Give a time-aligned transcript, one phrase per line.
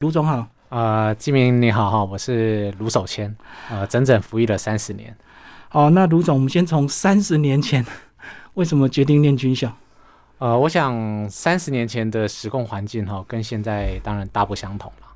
[0.00, 3.36] 卢总好，呃，金明你好哈，我是卢守谦，
[3.68, 5.14] 呃，整整服役了三十年。
[5.68, 7.84] 好，那卢总，我们先从三十年前
[8.54, 9.70] 为什么决定念军校？
[10.38, 15.06] 呃，我想三十年前的时空环境哈，跟现在当然大不相同了。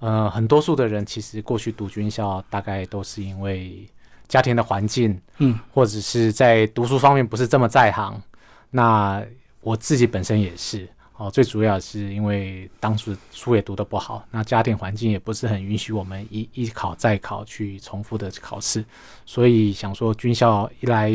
[0.00, 3.88] 呃，很多数的人其实过去读军校，大概都是因为
[4.28, 8.20] 家庭的环境，嗯，或者是在读书方面不是这么在行。
[8.68, 9.24] 那
[9.62, 10.86] 我自己本身也是。
[11.18, 18.84] 哦，最主要是因为当时书也读得不好，那家庭环境也不是很允许我们一一考再考去重复的考试，
[19.24, 21.10] 所以想说军校一来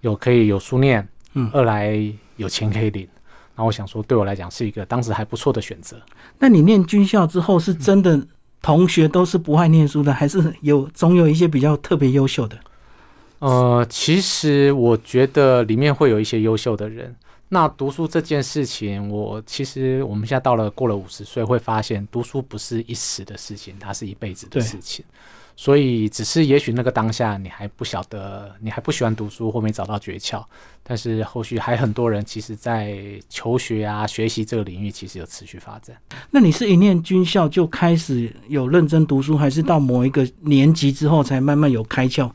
[0.00, 2.02] 有可以有书念，嗯，二来
[2.36, 3.06] 有钱可以领，
[3.54, 6.00] 那我想说对我来讲是一个当时还不错的选择。
[6.38, 8.26] 那你念军校之后，是真的
[8.62, 12.58] 同学都是不爱念书的，还是有总有一些比较特别优秀的？
[13.40, 17.14] 呃，其实我觉得里面会有一些优秀的人。
[17.52, 25.04] 那读书这件事情，我其实我们现在到了过了五十岁，会发现读书不是一时的事情，它是一辈子的事情。
[25.56, 30.44] 所以，只是也许那个当下你还不晓得，你还不喜欢读书或没找到诀窍，
[30.84, 35.96] 但是后续还很多人其实，在求学啊、学习这个领域，其实有持续发展。
[36.30, 42.30] 那你是一念军校就开始有认真读书，还是到某一个年级之后才慢慢有开窍？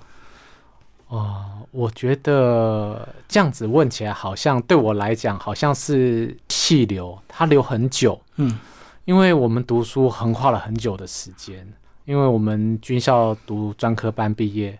[1.07, 1.45] 哦。
[1.75, 8.17] 我觉得这样子问起来，好像对我来讲，好像是气流，它流很久。
[8.37, 8.57] 嗯，
[9.03, 11.67] 因为我们读书横跨了很久的时间，
[12.05, 14.79] 因为我们军校读专科班毕业，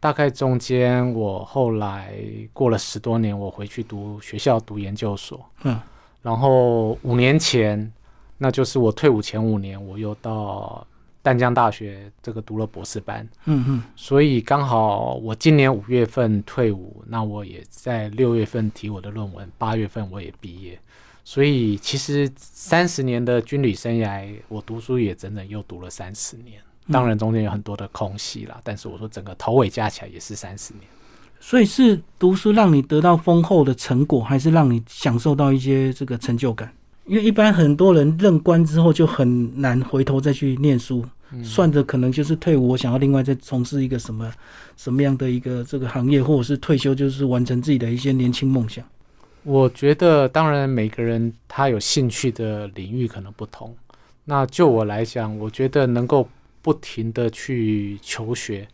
[0.00, 2.14] 大概中间我后来
[2.54, 5.44] 过了十多年，我回去读学校读研究所。
[5.64, 5.78] 嗯，
[6.22, 7.92] 然后五年前，
[8.38, 10.86] 那就是我退伍前五年，我又到。
[11.22, 20.80] 淡江大学这个读了博士班，嗯嗯，所以刚好我今年五月份退伍，那我也在六月份提我的论文，八月份我也毕业，
[21.22, 26.58] 所以其实三十年的军旅生涯，我读书也整整又读了三十年，
[26.90, 30.84] 当然中间有很多的空隙啦，但是我说整个头尾加起来也是三十年，
[31.38, 36.72] 所以是读书让你得到丰厚的成果，还是让你享受到一些这个成就感？
[37.10, 41.04] 因为一般很多人任官之后就很难回头再去念书，
[41.42, 44.32] 算着可能就是退伍，我想要另外再从事一个什么
[44.76, 48.84] 什么样的一个这个行业，或者是退休，就是完成自己的一些年轻梦想。
[49.42, 53.74] 我觉得，当然每个人他有兴趣的领域可能不同。
[54.24, 56.28] 那就我来讲，我觉得能够
[56.62, 58.68] 不停的去求学，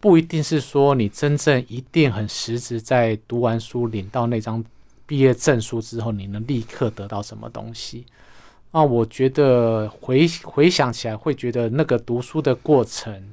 [0.00, 4.64] 不一定是说你真正一定很实质在读完书领到那张。
[5.06, 8.04] 毕业证书之后，你能立刻得到什么东西？
[8.72, 13.32] 啊，我觉得回回想起来，会觉得那个读书的过程，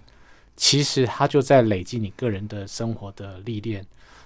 [0.56, 3.86] 其实它就在累积你个人的生活的历练，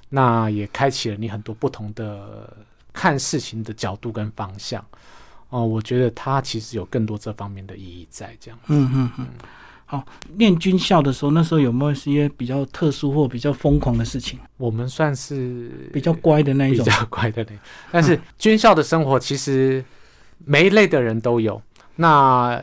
[0.10, 2.56] 那也开启了你很多不同的
[2.94, 4.86] 看事情的角度跟方向。
[5.50, 8.60] 哦，我觉得它其实有更多这方面的意义在这样。
[8.68, 9.28] 嗯嗯嗯。
[9.90, 10.06] 好，
[10.36, 14.38] 念军校的时候，那时候有没有一些比较特殊或比较疯狂的事情？
[14.58, 17.56] 我们算是比较乖的那一种，比较乖的那。
[17.90, 19.82] 但是军校的生活其实
[20.44, 21.62] 每一类的人都有。
[21.96, 22.62] 那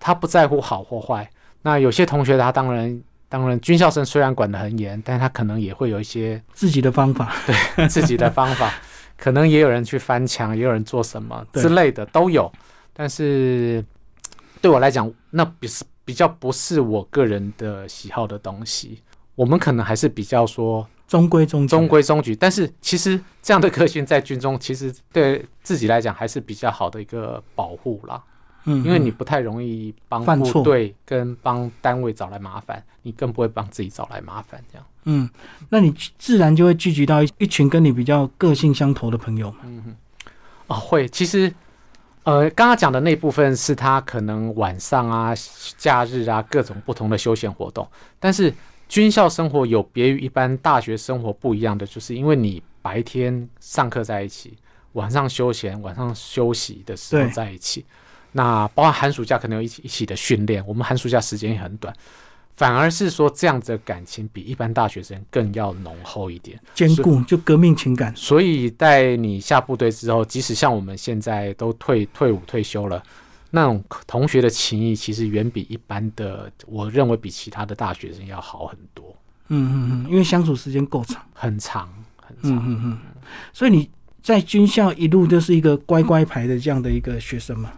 [0.00, 1.30] 他不在乎好或坏。
[1.60, 7.34] 那有些同学他当然当然，军校生虽然管得很严，但他可能也会有一些自己的方法，
[7.76, 8.72] 对自己的方法，
[9.18, 12.50] 可能也有人去翻墙，也有人做什么之类的都有。
[12.94, 13.84] 但是
[14.62, 15.84] 对我来讲，那不是。
[16.04, 19.00] 比较不是我个人的喜好的东西，
[19.34, 22.34] 我们可能还是比较说中规中中规中矩。
[22.34, 28.22] 但是其实这样的个性在军中，其实对自己来讲还是比较好的一个保护啦。
[28.64, 34.62] 嗯，因为你不太容易帮部队跟帮单位找来麻烦，你更不会帮自己找来麻烦。
[34.70, 35.28] 这样，嗯，
[35.68, 39.58] 那你自然就会聚集到一一群跟你比较个性相投的朋友嘛。
[39.64, 39.96] 嗯哼，
[40.68, 41.52] 哦，会，其实。
[42.24, 45.34] 呃，刚刚讲的那部分是他可能晚上啊、
[45.76, 47.86] 假日啊各种不同的休闲活动。
[48.20, 48.52] 但是
[48.88, 54.56] 军校生活有别于一般大学生活不一样的，就是因为你白天上课在一起，
[54.92, 57.84] 晚上休闲、晚上休息的时候在一起。
[58.30, 61.92] 那包括寒暑假可能有一起一起的训练，我们寒暑假时间也很短。
[62.62, 68.14] 反而是说，这样子的感情比一般大学生更要浓厚一点，坚固就革命情感。
[68.14, 73.02] 所以在你下部队之后，即使像我们现在都退退伍退休了，
[73.50, 79.12] 那种同学的情谊，其实远比一般的，我认为比其他的大学生要好很多。
[79.48, 82.52] 嗯嗯嗯，因为相处时间够长，很长很长。
[82.52, 82.98] 嗯嗯嗯。
[83.52, 83.90] 所以你
[84.22, 87.72] 在军校一路就是一个乖乖牌的这样的一个学生嘛？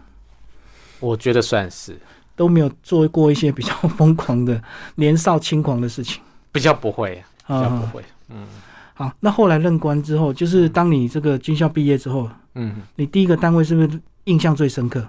[0.99, 1.97] 我觉得算是。
[2.35, 4.61] 都没有做过一些比较疯狂的
[4.95, 6.21] 年少轻狂的事情，
[6.51, 8.03] 比较不会，比较不会。
[8.29, 8.45] 嗯，
[8.93, 15.07] 好，那后来任官之后，就是当你这个军校毕业之后，嗯，你第一个单位是不是印象最深刻？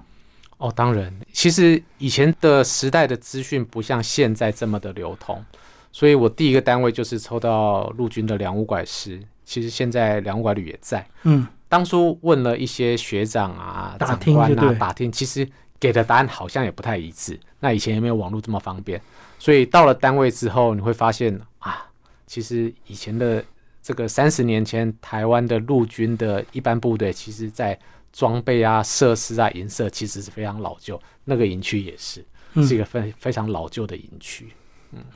[0.59, 5.45] 哦，当然，其实以前的时代的资讯不像现在这么的流通，
[5.93, 9.21] 所以我第一个单位就是抽到陆军的两务拐师。
[9.45, 11.07] 其实现在两务拐旅也在。
[11.23, 17.39] 嗯，当初问了一些学长啊、打长官啊，听打听，其实给的答案好像也不太一致。
[17.61, 19.01] 那以前也没有网络这么方便，
[19.39, 21.87] 所以到了单位之后，你会发现啊，
[22.27, 23.45] 其实以前的
[23.83, 27.79] 这个三十年前台湾的陆军的一般部队，其实在
[28.13, 31.01] 装备啊、设施啊、营舍其实是非常老旧。
[31.25, 32.25] 那个营区也是，
[32.55, 34.49] 嗯是一个非非常老旧的营区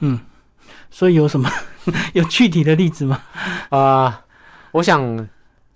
[0.00, 0.18] 嗯，
[0.90, 1.48] 所以有什么
[2.14, 3.22] 有具体的例子吗？
[3.70, 4.24] 啊、
[4.72, 5.28] 我想，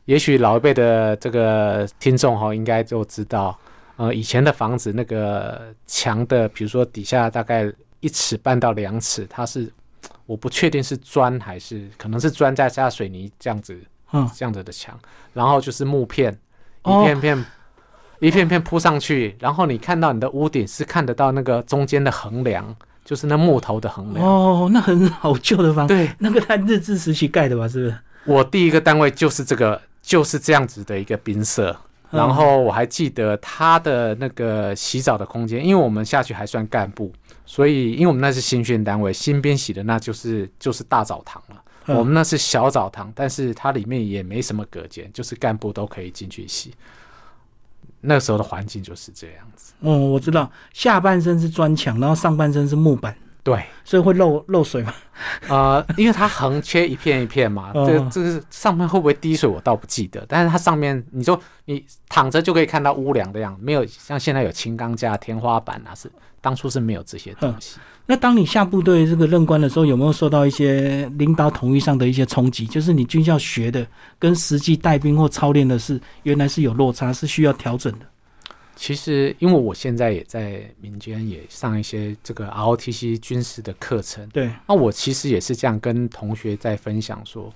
[0.07, 3.57] 也许老一辈的这个听众哈，应该就知道，
[3.97, 9.73] 呃，以前的房子那个墙的，比如说底下大概一尺半到两尺，它是
[10.27, 13.79] 我不确定是砖还是可能是砖再加水泥这样子
[14.13, 14.99] 嗯，这样子的墙，
[15.33, 16.33] 然后就是木片，
[16.85, 17.45] 一哦片片、
[18.19, 22.75] 一片片铺上去，然后你看到你的屋顶是看得到那个中间的横梁，
[23.05, 24.27] 就是那木头的横梁。
[24.27, 27.69] 哦，那很老旧的房子，对那个在日治时期盖的吧？
[27.69, 27.99] 是不是？
[28.25, 31.77] 我第一个单位就是这个，就是这样子的一个宾舍。
[32.15, 37.13] 嗯然后我还记得他的那个洗澡的空间，因为我们下去还算干部，
[37.45, 41.57] 所以因为我们那是新训单位，新编洗的那就是就是大澡堂了。
[41.87, 46.73] 嗯我们那是小澡堂，但是它里面也没什么隔间，就是干部都可以进去洗。
[48.01, 49.75] 那时候的环境就是这样子。
[49.81, 53.15] 哦，我知道，下半身是砖墙，然后上半身是木板，
[53.45, 54.93] 对，所以会漏漏水吗。
[55.49, 66.11] 呃，因为它横切一片一片嘛，哦这这个上面会不会滴水我倒不记得，但是它上面你说你躺着就可以看到屋梁的样子，没有像现在有轻钢架、天花板啊，是
[66.41, 67.79] 当初是没有这些东西。
[68.07, 72.67] 那当你下部队这个任官的时候，有没有受到一些领导统一上的一些冲击？
[72.67, 73.87] 就是你军校学的
[74.19, 78.07] 跟实际带兵或操练的是原来是有落差，是需要调整的。
[78.85, 87.51] 其实因为我现在也在民间也上一些这个 ROTC 军事的课程，对，那我其实也是这样跟同学在分享说，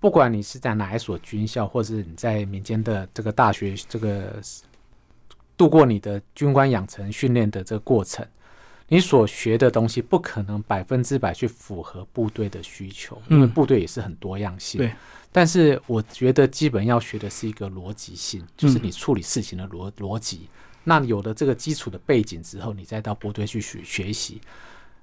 [0.00, 4.42] 不管你是在哪一所军校，或者是你在民间的这个大学这个
[5.56, 8.26] 度过你的军官养成训练的这个过程，
[8.88, 14.78] 你所学的东西不可能百分之百去符合部队的需求，因为嗯部队也是很多样性。
[14.80, 14.90] 对。
[15.36, 20.48] 但是我觉得基本要学的是一个逻辑性，就是嗯你处理事情的逻逻辑。
[20.82, 24.40] 那有了这个基础的背景之后，你再到部队去学学习。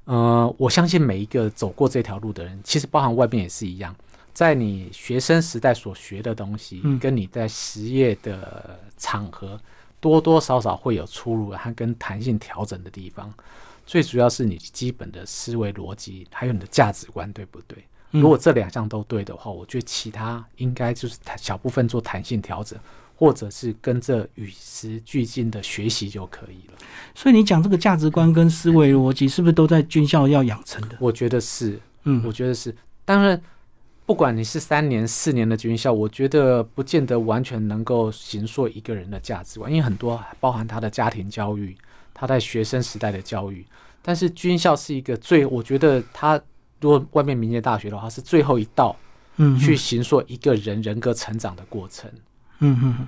[0.06, 3.96] 呃，我相信每一个走过这条路的人，其实包含外面也是一样，
[4.34, 9.62] 在你学生时代所学的东西，嗯跟你在实业的场合
[10.00, 13.32] 多多少少会有出入，它跟弹性调整的地方。
[13.86, 17.78] 最主要是你基本的思维逻辑，还有你的价值观，对不对？
[18.14, 22.80] 嗯如果这两项都对的话，我觉得其他应该就是弹小部分做弹性调整，
[23.16, 26.74] 或者是跟着与时俱进的学习就可以了。
[27.16, 30.96] 所以你讲这个价值观跟思维逻辑，是不是都在军校要养成的？
[31.00, 32.74] 我觉得是，嗯我觉得是。
[33.04, 33.42] 当然，
[34.06, 41.76] 不管你是三年、四年的军校，我觉得不见得完全能够形塑一个人的价值观，因为很多包含他的家庭教育，
[42.14, 43.66] 他在学生时代的教育。
[44.02, 46.40] 但是军校是一个最，我觉得他
[46.84, 48.94] 如果外面民间大学的话，是最后一道
[49.38, 52.12] 嗯，去形塑一个人人格成长的过程。
[52.60, 53.08] 嗯嗯嗯。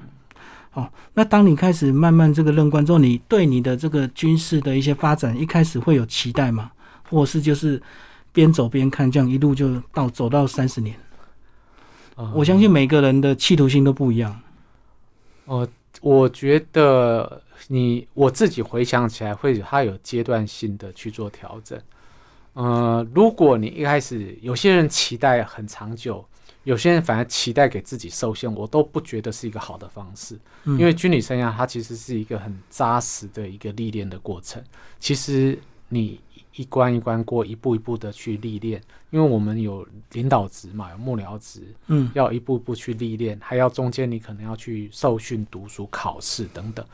[0.72, 6.72] 好，那当你开始慢慢这个任官之后，你对你的这个军事的一些发展，一开始会有期待吗？
[7.10, 7.82] 或者是就是
[8.32, 10.98] 边走边看，这样一路就到走到三十年？
[12.16, 14.42] 呃我相信每个人的企图心都不一样。
[15.46, 15.68] 呃，
[16.02, 21.78] 我觉得你我自己回想起来，会它有阶段性的去做调整。
[22.56, 26.26] 呃，如果你一开始有些人期待很长久，
[26.64, 30.40] 有些人反而期待给自己受限，我都不觉得是一个好的方式。
[30.64, 34.64] 嗯、因为军旅生涯它其实是一个很扎实的一个历练的过程。
[35.00, 35.60] 其实
[35.90, 36.20] 你
[36.56, 46.86] 一关一关过，一步一步的去历练，因为我们有领导职嘛，有幕僚职，嗯要一步一步去历练，还要中间你可能要去受训、读书、考试等等。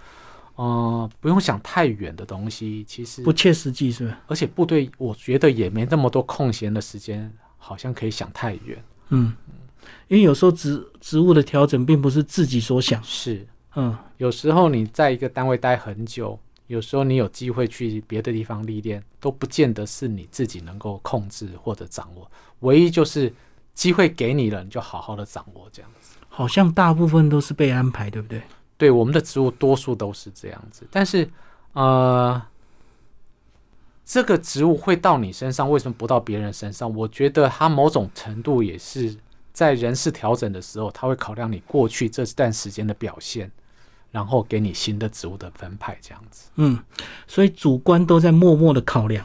[0.56, 4.16] 呃，不用想太远的东西，其实不切实际，是不是？
[4.28, 8.84] 而且部队我觉得也没那么多空闲的时间，好像可以想太远。
[9.10, 9.34] 嗯，
[10.08, 13.02] 因为有时候职职务的调整并不是自己所想。
[13.04, 22.30] 是，嗯有时候你在一个单位待很久，有时候你有机会去别的地方历练，都不见得是你自己能够控制或者掌握。
[22.60, 23.34] 唯一就是
[23.74, 26.18] 机会给你了，你就好好的掌握这样子。
[26.30, 28.42] 好像大部分都是被安排，对不对？
[28.82, 31.30] 对我们的植物多数都是这样子，但是
[31.74, 32.42] 呃，
[34.04, 36.92] 这个植物会到你身上，为什么不到别人身上？
[36.96, 39.16] 我觉得它某种程度也是
[39.54, 43.52] 在人事调整的时候，他会考量你过去这段时间的表现，
[44.10, 46.50] 然后给你新的职务的分派，这样子。
[46.56, 46.80] 嗯，
[47.28, 49.24] 所以主观都在默默的考量，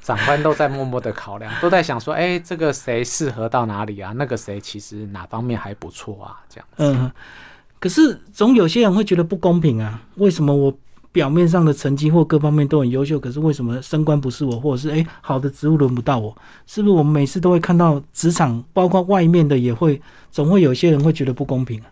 [0.00, 4.14] 长官都在默默的考量，都在想说，哎，这个谁适合到哪里啊？
[4.16, 6.40] 那个谁其实哪方面还不错啊？
[6.48, 6.66] 这样。
[6.78, 7.12] 嗯，
[7.86, 10.76] 可是总有些人会觉得不公平啊，为什么我？
[11.12, 16.36] 表面上的成绩或各方面都很优秀，可是为什么升官不是我，或者是诶好的职务轮不到我？
[16.66, 19.98] 是不是我们每次都会看到职场，包括外面的也会，
[20.30, 21.86] 总会有些人会觉得不公平啊？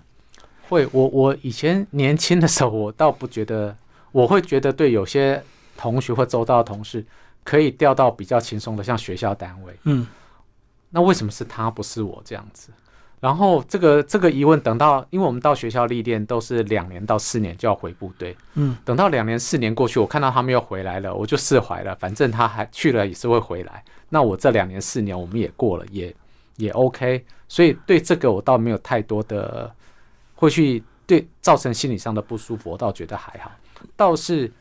[0.68, 3.74] 会，我我以前年轻的时候，我倒不觉得，
[4.12, 5.42] 我会觉得对有些
[5.74, 7.02] 同学或周遭的同事
[7.44, 10.06] 可以调到比较轻松的，像学校单位，嗯，
[10.90, 12.68] 那为什么是他不是我这样子？
[13.20, 23.82] 然后这个这个疑问，等到因为我们到学校历练都是两年到四年就要回部队，嗯，等到两年四年过去，我看到他们又回来了，我就释怀了，反正他还去了也是会回来。
[24.10, 26.14] 那我这两年四年我们也过了，也
[26.56, 29.74] 也 OK，所以对这个我倒没有太多的
[30.34, 33.50] 会去对造成心理上的不舒服，我倒觉得还好，
[33.96, 34.52] 倒是。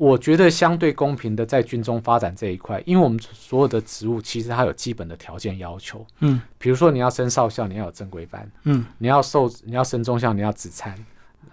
[0.00, 10.94] 我觉得相对公平的在军中发展这一块，因为我们所有的职务其实它有基本的条件要求，嗯，比如说你要升少校，你要有正规班，嗯，你要受你要升中校，你要指参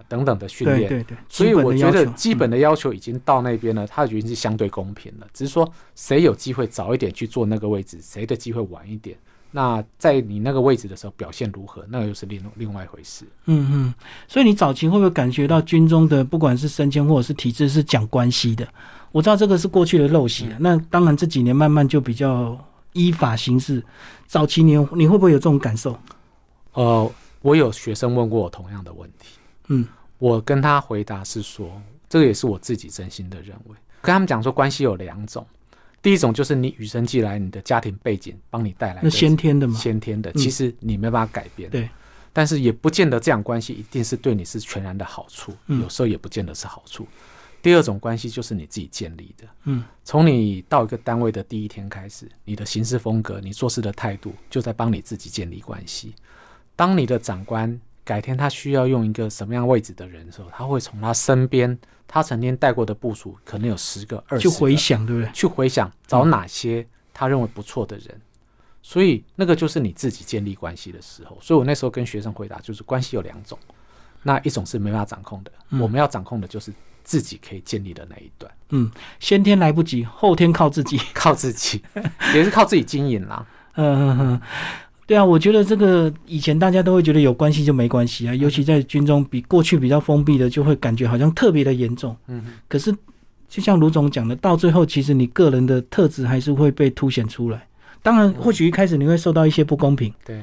[0.07, 9.17] 等等的训练，对对对，所以我觉得基本的要求已经到那边了，它已经是相对公平了，只是说谁有机会早一点去做那个位置，谁的机会晚一点。
[9.57, 13.25] 那在你那个位置的时候表现如何，那又是另另外一回事。
[13.45, 13.93] 嗯嗯，
[14.27, 18.67] 所以你早期会不会感觉到军中的不管是升迁或者是体制是讲关系的？
[19.11, 22.55] 我知道这个是过去的陋习，那当然这几年慢慢就比较
[22.93, 23.83] 依法行事。
[24.27, 25.97] 早期你你会不会有这种感受？
[26.73, 27.11] 呃，
[27.41, 29.87] 我有学生问过我同样的问题，嗯，
[30.19, 35.43] 我跟他回答是说，这个也是我自己真心的认为，跟他们讲说关系有两种。
[36.07, 41.69] 第一种就是你与生俱来，你的家庭背景帮你带来那先天的吗，先天的，其实你没办法改变。
[41.69, 41.89] 对，
[42.31, 47.05] 但是也不见得这样关系一定是对你是全然的好处，有时候也不见得是好处。
[47.61, 56.15] 第二种关系就是你自己建立的，嗯，从你到一个单位的第一天开始，你的行事风格、你做事的态度，就在帮你自己建立关系。
[56.73, 61.77] 当你的长官改天他需要用一个什么样位置的人的时候，他会从他身边。
[62.09, 65.29] 他曾经带过的部署可能有十个、二十，去回想，对不对？
[65.33, 68.21] 去回想找哪些他认为不错的人，
[68.81, 71.37] 所以那个就是你自己建立关系的时候。
[71.41, 73.59] 所以我那时候跟学生回答，就是关系有两种，
[74.23, 76.71] 那一种是没办法掌控的，我们要掌控的就是
[77.03, 78.49] 自己可以建立的那一段。
[78.69, 81.83] 嗯，先天来不及，后天靠自己，靠自己，
[82.33, 83.45] 也是靠自己经营啦。
[83.75, 83.83] 嗯
[84.15, 84.41] 嗯嗯。
[85.07, 92.13] 对啊，我觉得这个以前大家都会觉得有关系就没关系啊，尤其在军中比过去比较封闭的，就会感觉好像特别的严重。
[92.27, 92.93] 嗯，可是
[93.47, 97.65] 就像卢总讲的，到最后其实你个人的特质还是会被凸显出来。
[98.03, 100.41] 当然，或许一开始你会受到一些不公平，对，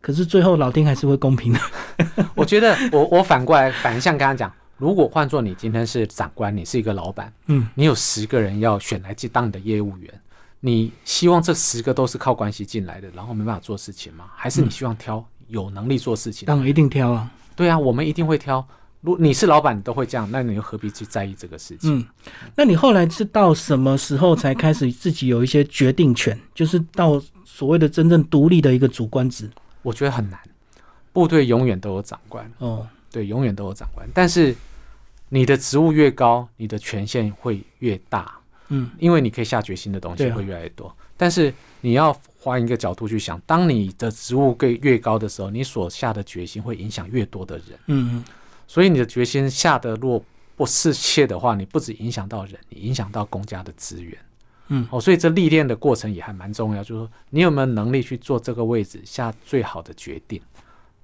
[0.00, 1.60] 可是最后老丁还是会公平的。
[2.34, 10.20] 我觉得我我反过来反向跟他讲，如果换做你今天是长官，你是一个老板，嗯，你有十个人要选来去当你的业务员。
[10.60, 14.26] 你希望这十个都是靠关系进来的，然后没办法做事情吗？
[14.34, 16.46] 还是你希望挑有能力做事情？
[16.46, 17.30] 当然一定挑啊！
[17.54, 18.66] 对啊，我们一定会挑。
[19.00, 21.98] 如你是老板，你都会这样，那你又何必去在意这个事情？
[21.98, 22.04] 嗯，
[22.56, 26.36] 那你后来是到什么时候才开始自己有一些决定权？
[26.52, 29.48] 就是到所谓的真正独立的一个主官职？
[29.82, 30.40] 我觉得很难。
[31.12, 34.04] 部队永远都有长官哦，对，永远都有长官。
[34.12, 34.54] 但是
[35.28, 38.37] 你的职务越高，你的权限会越大。
[38.68, 47.78] 嗯，因为你可以下决心的东西会越来越多，但是你要换一个角度去想，当你的职务越越高的时候，你所下的决心会影响越多的人。
[47.86, 48.24] 嗯嗯，
[48.66, 50.22] 所以你的决心下的若
[50.56, 54.16] 不适切的话，你不止影响到人，你影响到公家的资源。
[54.68, 60.40] 嗯，哦，所以这历练的过程也还蛮重要，就是说你有没有能力去做这个位置下最好的决定，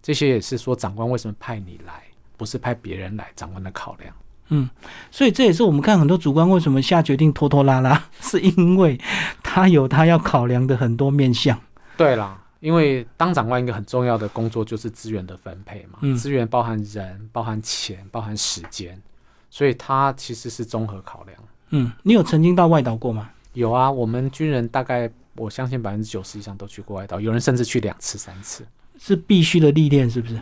[0.03, 2.03] 这些也是说长官为什么派你来，
[2.37, 4.15] 不是派别人来，长官的考量。
[4.49, 4.69] 嗯，
[5.11, 9.01] 所以这也是我们看很多主观为什么下决定拖拖拉拉，是因为
[9.43, 11.59] 他有他要考量的很多面向。
[11.97, 19.01] 对啦，因为当长官一个很重要的工作就是资源的分配嘛，资源包含人、包含钱、包含时间，
[19.49, 21.37] 所以他其实是综合考量。
[21.71, 23.31] 嗯，你有曾经到外岛过吗？
[23.55, 28.67] 有啊，我们军人大概我相信百分之九十以上都去过外岛，有人甚至去两次、三次，
[28.99, 30.39] 是必须的历练，是不是？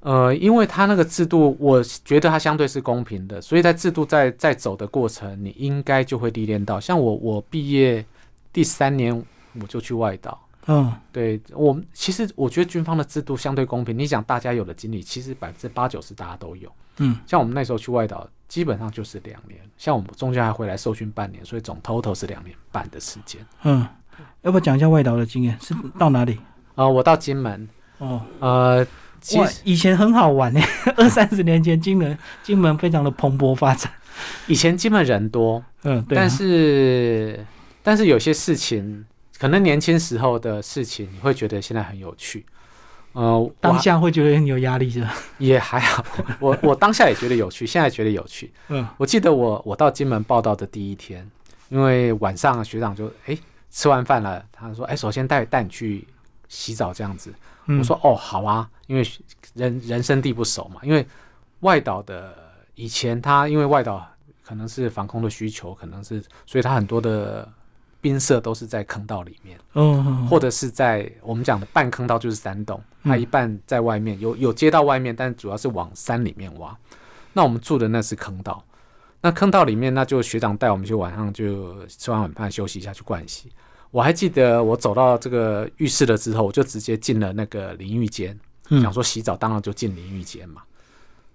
[0.00, 6.80] 呃，因为他那个制度，我觉得它相对是公平的，所以在制度在在走的过程，你应该就会历练到。
[6.80, 8.02] 像我，我毕业
[8.50, 9.22] 第三年
[9.60, 10.40] 我就去外岛。
[10.66, 13.98] 嗯，对我其实我觉得军方的制度相对公平。
[13.98, 16.72] 你想，大家有的经历，其实百分之八九十大家都有。
[16.96, 19.60] 嗯，像我们那时候去外岛，基本上就是两年。
[19.76, 23.44] 像我们中间还回来受训半年，所以总 total 是两年半的时间。
[23.64, 23.86] 嗯，
[24.40, 25.58] 要不要讲一下外岛的经验？
[25.60, 26.38] 是到哪里？
[26.74, 27.68] 啊，我到金门。
[27.98, 28.86] 哦，呃。
[29.36, 30.60] 哇，以前很好玩呢，
[30.96, 33.90] 二三十年前金门金门非常的蓬勃发展。
[34.46, 36.16] 以前金门人多，嗯，对。
[36.16, 37.44] 但是
[37.82, 39.04] 但是有些事情，
[39.38, 42.44] 可能年轻时候的事情，你会觉得现在很有趣。
[43.12, 45.12] 呃，当下会觉得很有压力是吧？
[45.38, 46.04] 也还好，
[46.38, 48.52] 我我当下也觉得有趣，现在觉得有趣。
[48.68, 51.28] 嗯，我记得我我到金门报道的第一天，
[51.70, 53.36] 因为晚上学长就哎
[53.70, 56.06] 吃完饭了，他说哎首先带带你去
[56.50, 57.32] 洗澡这样子。
[57.66, 59.02] 我说哦好啊，因为
[59.54, 61.06] 人人生地不熟嘛，因为
[61.60, 62.36] 外岛的
[62.74, 64.06] 以前他因为外岛
[64.44, 67.50] 可能是防空的需求，可能是所以他很多的。
[68.02, 76.74] 宾舍都是在坑道里面，嗯，或者是在我们讲的半坑道，就是山洞，它一半在外面，有有接到外面，但主要是往山里面挖。
[77.34, 78.64] 那我们住的那是坑道，
[79.20, 83.52] 那坑道里面，那就学长带我们去晚上就吃完晚饭休息一下去灌洗。
[83.90, 90.62] 我还记得我走到这个浴室了之后，我就直接进了那个淋浴间，想说洗澡当然就进淋浴间嘛。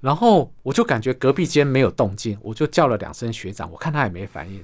[0.02, 4.64] 然后我就感觉隔壁间没有动静，我就叫了两声学长，我看他也没反应，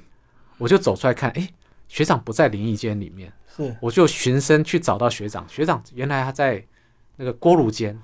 [0.58, 1.48] 我就走出来看，哎。
[1.88, 5.46] 学长不在淋浴间里面，是我就循声去找到学长。
[5.46, 6.64] 学长原来他在
[7.16, 8.00] 那个锅炉间，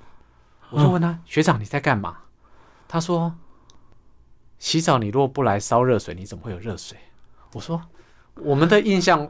[0.68, 2.18] 我就问他：“学长你在干嘛？”
[2.86, 3.34] 他说
[4.60, 6.98] ：“洗澡，你如果不来烧热水，你怎么会有热水？”
[7.54, 7.80] 我说
[8.36, 9.26] ：“我们的印象，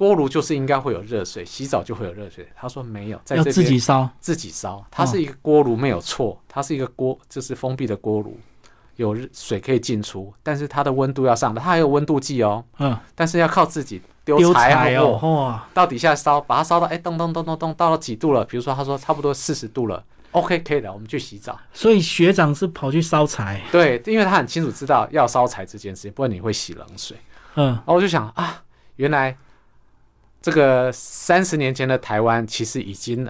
[0.00, 4.82] 锅炉就是应该会有热水，洗澡就会有热水。”他说：“没有，在这自己烧，自己烧。
[4.90, 8.34] 它是一个锅炉，没有错，它是一个锅，就是封闭的锅炉。”
[8.96, 12.64] 有水可以进出，但是它的温度要上的，它还有温度计哦。
[12.78, 18.42] 嗯，但是要靠自己丢柴哦，到底下烧，把它烧到哎，咚咚咚咚咚，到了几度了？
[18.46, 20.02] 比如说他说差不多四十度了
[20.32, 21.58] ，OK，可以了，我们去洗澡。
[21.74, 27.18] 所以学长是跑去烧柴，对，因为他很清楚知道要烧柴这件事情，不然你会洗冷水。
[27.56, 28.62] 嗯，然后我就想啊，
[28.96, 29.36] 原来
[30.40, 33.28] 这个三十年前的台湾其实已经。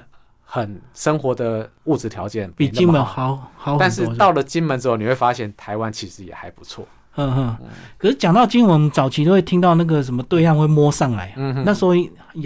[0.53, 6.85] 很生活的物质条件比金门好好但是到了金门之后，你会发现台湾其实也还不错。
[7.15, 7.57] 嗯哼，
[7.97, 11.93] 可是讲到金门，早期都会听到那个什么对岸会摸上来，嗯哼，那时候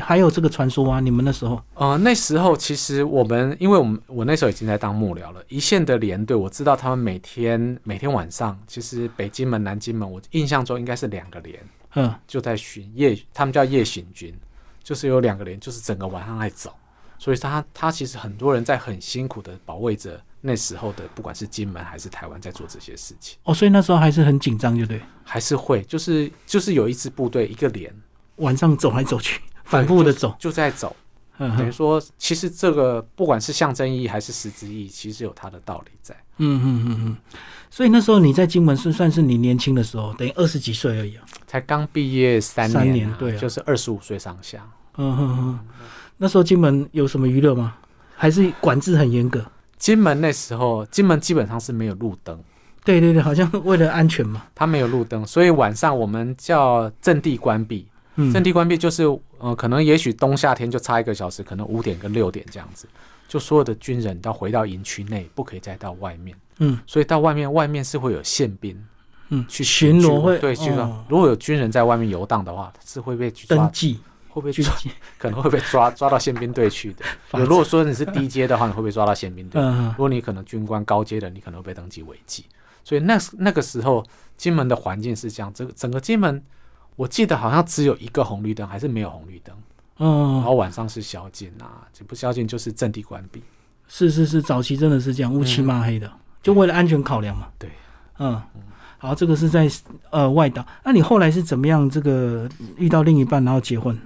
[0.00, 1.00] 还有这个传说吗？
[1.00, 1.58] 你们那时候？
[1.76, 11.58] 呃，那时候其实我们，因为我们我那时候已经在当幕僚了，一线的连队，我知道他们每天每天晚上，其实北金门、南金门，我印象中应该是两个连，
[11.94, 14.34] 嗯，就在巡夜，他们叫夜行军，
[14.84, 16.72] 就是有两个连，就是整个晚上在走。
[17.18, 23.38] 所以他他其实很多人在很辛苦的保卫着那时候的，不管是金门还是台湾，在做这些事情。
[23.44, 27.90] 哦，所以那时候还是很紧张，对不对，还是会，就是就是有一支部队一个连
[28.36, 30.94] 晚上走来走去，反复的走，就在走。
[31.38, 36.14] 等于说，其实这个不管是象征意义还是实质意义，其实有它的道理在。
[36.38, 37.16] 嗯嗯嗯嗯。
[37.70, 44.64] 所以那时候你在金门是算是你年轻的时候，等于二十几岁而已啊，才刚毕业三年，对，就是二十五岁上下。
[44.96, 45.58] 嗯嗯嗯。
[46.18, 47.74] 那时候金门有什么娱乐吗？
[48.16, 49.44] 还是管制很严格？
[49.76, 52.40] 金门那时候，金门基本上是没有路灯。
[52.84, 54.44] 对对对，好像为了安全嘛。
[54.54, 57.88] 它没有路灯，所以晚上我们叫阵地关闭。
[58.16, 59.04] 嗯，阵地关闭就是，
[59.38, 62.88] 呃，可能也许冬夏天就差一个小时，可能五点跟六点这样子，
[63.28, 66.36] 就所有的军人要回到营区内，不可以再到外面。
[66.58, 68.80] 嗯，所以到外面，外面是会有宪兵，
[69.30, 70.38] 嗯，去巡逻会。
[70.38, 74.00] 对，就是如果有军人在外面游荡的话，是会被登记。
[74.28, 74.74] 会不会抓？
[75.16, 77.04] 可能会被抓 抓到宪兵队去的。
[77.46, 79.62] 如果说你是低阶的话，你会被抓到宪兵队？
[79.62, 82.44] 如果你可能军官高阶的，你可能会被登记违纪。
[82.82, 84.04] 所以那那个时候，
[84.36, 85.52] 金门的环境是这样。
[85.54, 86.42] 这个整个金门，
[86.96, 89.56] 我记得好像只有一个红绿灯，还是没有红绿灯。
[89.98, 90.34] 嗯。
[90.34, 93.42] 然后晚上是宵禁啊，这不宵禁就是阵地关闭。
[93.88, 96.10] 是是是，早期真的是这样乌漆嘛黑的，
[96.42, 97.48] 就为了安全考量嘛。
[97.58, 97.70] 对。
[98.18, 98.40] 嗯。
[98.98, 99.70] 好，这个是在
[100.10, 100.66] 呃外岛。
[100.82, 101.90] 那你后来是怎么样？
[101.90, 103.98] 这个遇到另一半，然后结婚？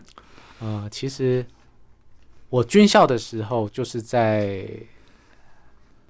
[0.60, 1.46] 呃，其实
[2.48, 4.68] 我军校的时候，就是在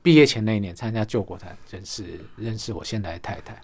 [0.02, 3.60] 毕业前那一年参加救国团，认识认识我现在的太太。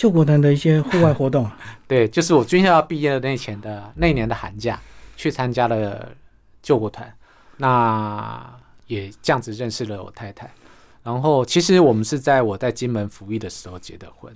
[0.00, 1.46] 救国团的一些户外活动，
[1.86, 4.80] 对，就是我军校要毕业的那前的那年的寒假，
[5.14, 6.10] 去参加了
[6.62, 7.14] 救国团，
[7.58, 8.50] 那
[8.86, 10.50] 也这样子认识了我太太。
[11.02, 14.34] 然后，其实我们是在我在金门服役的时候结的婚。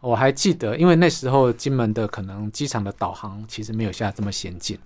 [0.00, 4.76] 我还记得，因为那时候金门的可能机场的导航其实没有现在这么先进。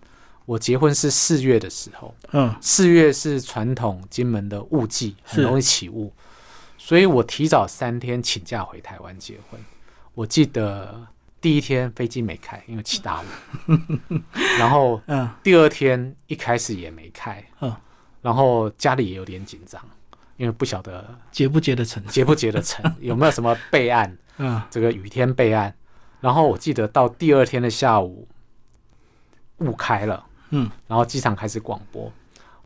[0.44, 6.12] 我结婚是四月的时候，嗯，四月是传统金门的雾季，很容易起雾，
[6.76, 9.58] 所以我提早三天请假回台湾结婚。
[10.14, 11.06] 我记得
[11.40, 13.24] 第一天飞机没开，因为起大雾，
[14.58, 17.74] 然后，嗯，第二天一开始也没开，嗯，
[18.20, 19.80] 然后家里也有点紧张，
[20.36, 25.74] 因为不晓得结不结得成，结不结得成， 有没有什么备案，嗯，这个雨天备案。
[26.20, 28.28] 然后我记得到第二天的下午，
[29.58, 30.26] 雾开了。
[30.50, 32.12] 嗯，然后机场开始广播，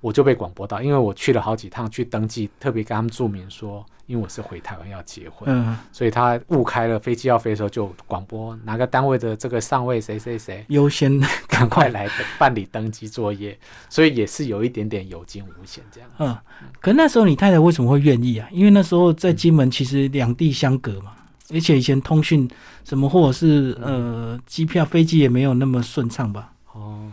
[0.04, 12.06] 我就被广播到，因为我去了好几趟去登记，特别跟他们注明说，因为我是回台湾要结婚，嗯，所以他误开了飞机要飞的时候就广播哪个单位的这个上位谁谁谁优先 赶快来
[12.38, 16.10] 办理登记作业，所以也是有一点点有惊无险这样。
[16.18, 16.36] 嗯，
[16.82, 18.46] 可那时候你太太为什么会愿意啊？
[18.52, 21.12] 因为那时候在金门其实两地相隔嘛，
[21.50, 22.46] 而且以前通讯
[22.84, 26.52] 什么或者是呃机票飞机也没有那么顺畅吧？
[26.74, 27.10] 哦，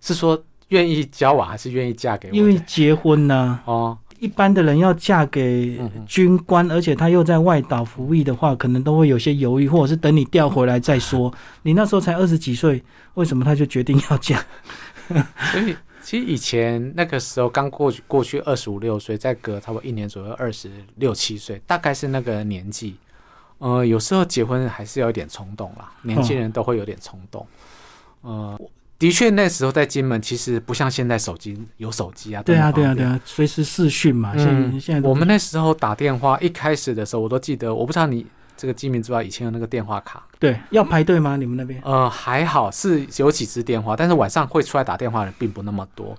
[0.00, 0.42] 是说。
[0.68, 2.34] 愿意交往还是愿意嫁给我？
[2.34, 11.32] 因为结婚呢，哦，一般的人要嫁给军官，而且他又在外岛服役的话，可能都会有些犹豫，或者是等你调回来再说。
[11.62, 12.82] 你那时候才二十几岁，
[13.14, 14.44] 为什么他就决定要嫁？
[15.52, 22.96] 所以其实以前那个时候刚过去，过去二十五六岁，再隔差不多一年左右，二十六七岁，大概是那个年纪。
[23.58, 27.46] 呃，有时候结婚还是有点冲动啦，年轻人都会有点冲动。
[28.22, 28.60] 呃。
[28.98, 32.42] 的确，那时候在金门，其实不像现在手机有手机啊。
[32.42, 34.32] 对啊，对啊，对啊，随时视讯嘛。
[34.36, 40.22] 现现在我们那时候打电话，一开始的时候我都记得，我不知道你这个金门知道以前有那个电话卡。
[40.38, 41.36] 对，要排队吗？
[41.36, 41.80] 你们那边？
[41.84, 46.16] 呃，还好是有几支电话，但是晚上会出来打电话的人并不那么多。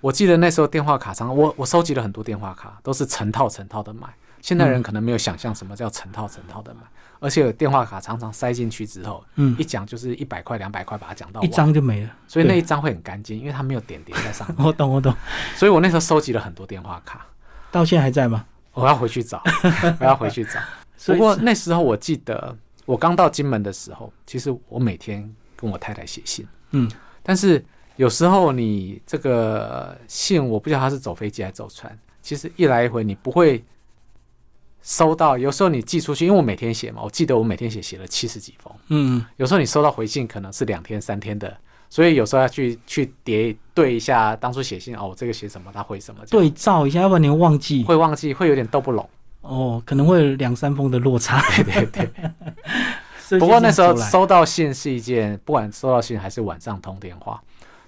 [0.00, 4.08] 我记得那时候电话卡上，我我收集了很多电话卡，都是成套成套的买。
[4.40, 6.80] 现代人可能没有想象什么叫成套成套的买。
[7.24, 14.56] 而且电话卡常常塞进去之后，嗯，一讲就是一百块、两百块，把它讲到一张就没了，所以那一张会很干净，因为它没有点点在上面。
[14.66, 15.10] 我懂，我懂。
[15.56, 17.26] 所以我那时候收集了很多电话卡，
[17.72, 18.44] 到现在还在吗？
[18.74, 19.42] 我要回去找，
[19.98, 20.60] 我要回去找。
[21.14, 26.86] 不过那时候我记得，我刚到金门的时候，其实我每天跟我太太写信，嗯，
[27.22, 27.64] 但是
[27.96, 33.64] 有时候你这个信，我不知道他是走飞机还是走船，其实一来一回你不会。
[34.84, 38.70] 收到，有时候你寄出去，因为我每天写嘛，我记得我每天写写了七十几封。
[38.88, 41.56] 嗯，有时候你收到回信可能是两天三天的，
[41.88, 49.08] 所以有时候要去去叠对一下当初写信哦，这个写什么，他回什么，对照一下，要不然你会忘记，会忘记，会有点斗不拢。
[49.40, 51.40] 哦，可能会两三封的落差。
[51.64, 53.38] 对 对对。
[53.40, 57.42] 不过那时候收到信是一件，不管收到信还是晚上通电话，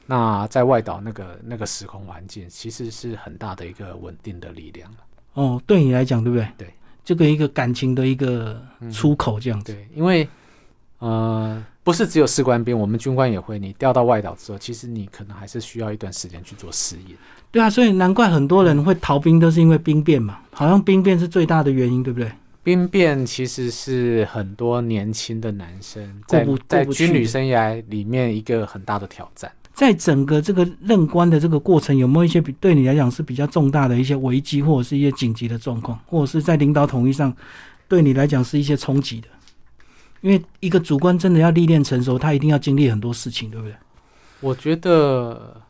[0.07, 4.91] 那在外岛那个那个时空环境，其实是很大的一个稳定的力量
[5.35, 6.49] 哦，对你来讲，对不对？
[6.57, 6.75] 对。
[7.07, 8.61] 这个一个感情的一个
[8.93, 9.73] 出口，这样子。
[9.73, 10.29] 对，因为
[10.99, 13.61] 呃，不是只有士官兵，我们军官也会。
[13.61, 17.15] 你调到外岛之后，其实你可能还是需要一段时间去做适应。
[17.53, 20.41] 对啊，所以难怪很多人会逃兵，都是因为兵变嘛。
[20.51, 22.29] 好像兵变是最大的原因，对不对？
[22.65, 29.49] 兵变其实是很多年轻的男生在在军旅生涯里面一个很大的挑战。
[29.77, 37.31] 在整个这个任官的这个过程，有没有一些比对你来讲是比较重大的一些危机，或者是一些紧急的状况，或者是在领导统一上
[37.87, 39.29] 对你来讲是一些冲击的？
[40.23, 43.77] 因为一个主官真的要历练成熟，他一定要经历很多事情，对不对？
[44.41, 45.61] 我觉得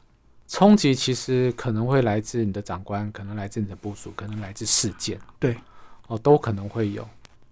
[0.47, 5.57] 冲击其实可能会来自你的长官，可能来自你的部署，可能来自事件，对，
[6.07, 7.05] 哦，都可能会有。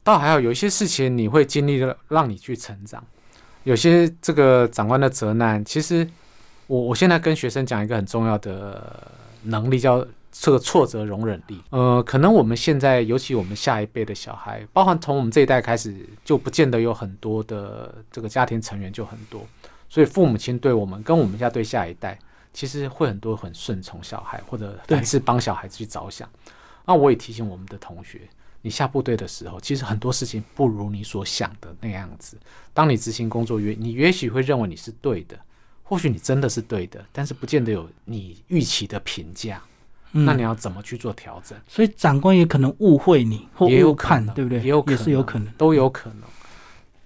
[0.04, 3.04] 倒还有有一些事情你会经历的，让你去成长。
[3.64, 6.08] 有些这个长官的责难，其实。
[6.66, 9.10] 我我现在跟学生讲一个很重要的
[9.42, 11.60] 能力，叫这个挫折容忍力。
[11.70, 19.46] 呃，可能我们现在，尤其我们下一辈的小孩，包含从我们这一代开始，就不见得有很多的这个家庭成员就很多，
[19.88, 22.18] 所以父母亲对我们跟我们家对下一代，
[22.52, 26.28] 其实会很多很顺从小孩，或者凡事帮小孩子去着想。
[26.86, 28.22] 那我也提醒我们的同学，
[28.62, 32.38] 你下部队的时候，其实很多事情不如你所想的那样子。
[32.72, 35.38] 当你执行工作，约你也许会认为你是对的。
[35.84, 39.62] 或许你真的是对的，但是不见得有你预期的评价。
[40.16, 41.58] 那你要怎么去做调整？
[41.66, 44.60] 所以长官也可能误会你，或也有看，对不对？
[44.60, 46.22] 也有也是有可能，都有可能。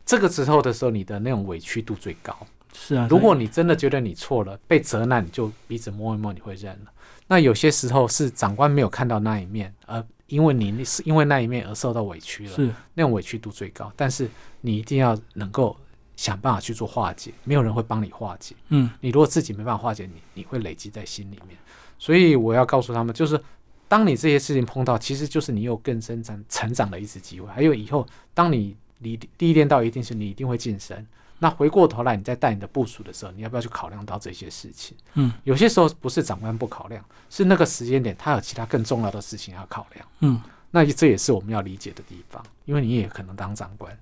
[0.04, 2.36] 这个时候的时候，你的那种委屈度最高。
[2.74, 6.92] 是啊，如果你真的觉得你错了，被责难，你就鼻子摸一摸，你会认了。
[7.26, 13.90] 那有些时候是长官没有看到那一面，而因为你是因为那一面而受到委屈了，是那种委屈度最高。
[13.96, 14.28] 但是
[14.60, 15.74] 你一定要能够。
[16.18, 18.56] 想办法去做化解，没有人会帮你化解。
[18.70, 21.56] 嗯，你如果自己没办法化解，你你会累积在心里面。
[21.96, 23.40] 所以我要告诉他们，就是
[23.86, 27.46] 当你这些事情碰到，其实就是你有更生长成长的一次机会。
[27.46, 28.04] 还有以后，
[28.34, 31.06] 当你你历练到一定是，你一定会晋升。
[31.38, 34.96] 那回过头来，你在带你的部署的时候，你要不要去考量到这些事情？
[35.14, 40.04] 嗯，有些时候不是长官不考量，是那个时间点他有其他更重要的事情要考量。
[40.18, 43.96] 嗯，那这也是我们要理解的地方，因为你也可能当长官。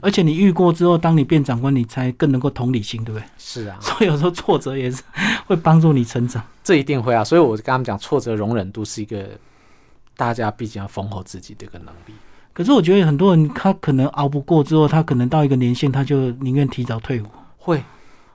[0.00, 3.26] 而且你遇过之后，当你变长官，你才更能够同理心，对不对？
[3.38, 5.02] 是啊，所以有时候挫折也是
[5.46, 6.42] 会帮助你成长。
[6.62, 9.28] 这一定会啊，所以我跟他们讲，挫折容忍度是一个
[10.16, 12.14] 大家毕竟要丰厚自己的一个能力。
[12.52, 17.26] 可是我觉得很多人他可能熬不过之后，他可能到一个年限，他就宁愿提早退伍。
[17.56, 17.82] 会，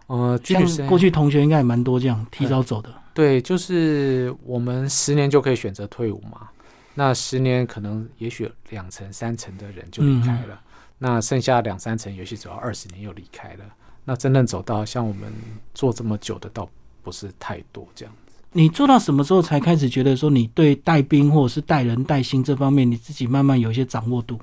[0.08, 2.90] 呃，像过去同学应该也蛮多这样提早走的。
[3.14, 6.50] 对，就是我们十年就可以选择退伍嘛。
[6.98, 10.60] 那十年可能也许两成三成的人就离开了，
[10.98, 13.66] 那剩下两三成，游戏走到二十年又离开了。
[14.04, 15.34] 那真正走到像我们
[15.74, 16.70] 做这么久的，倒
[17.02, 18.36] 不是太多这样子。
[18.52, 24.40] 你做到什么时候才开始觉得说你对带兵或者是带人带心这方面，你自己慢慢有一些掌握度？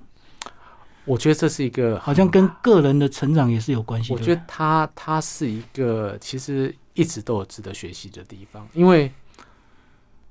[1.05, 4.12] 我觉得这是一个好像跟个人的成长也是有关系。
[4.12, 9.11] 我觉得他他是一个其实一直都有值得学习的地方，因为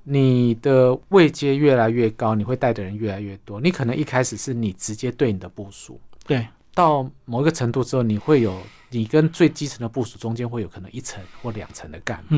[0.03, 3.59] 你的位阶越来越高，你会带的人越来越多。
[3.59, 12.35] 你可能一开始是你直接对你的部署，对，到某一个程度之后，你会有你跟最基层的部署中间会有可能一层或两层的干部，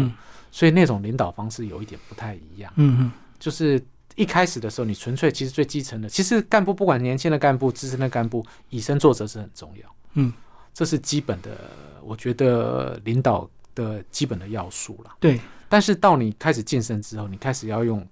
[0.52, 2.72] 所以那种领导方式有一点不太一样。
[2.76, 3.84] 嗯嗯，就是。
[4.16, 9.96] 一开始的时候，你纯粹其实最基层的，其实干部不管年轻的干部、资深的干部，以身作则是很重要。
[10.14, 10.32] 嗯，
[10.72, 11.72] 这是基本的，
[12.04, 15.16] 我觉得领导的基本的要素了。
[15.20, 15.42] 对。
[15.68, 18.08] 但是到你开始晋升之后，你开始要用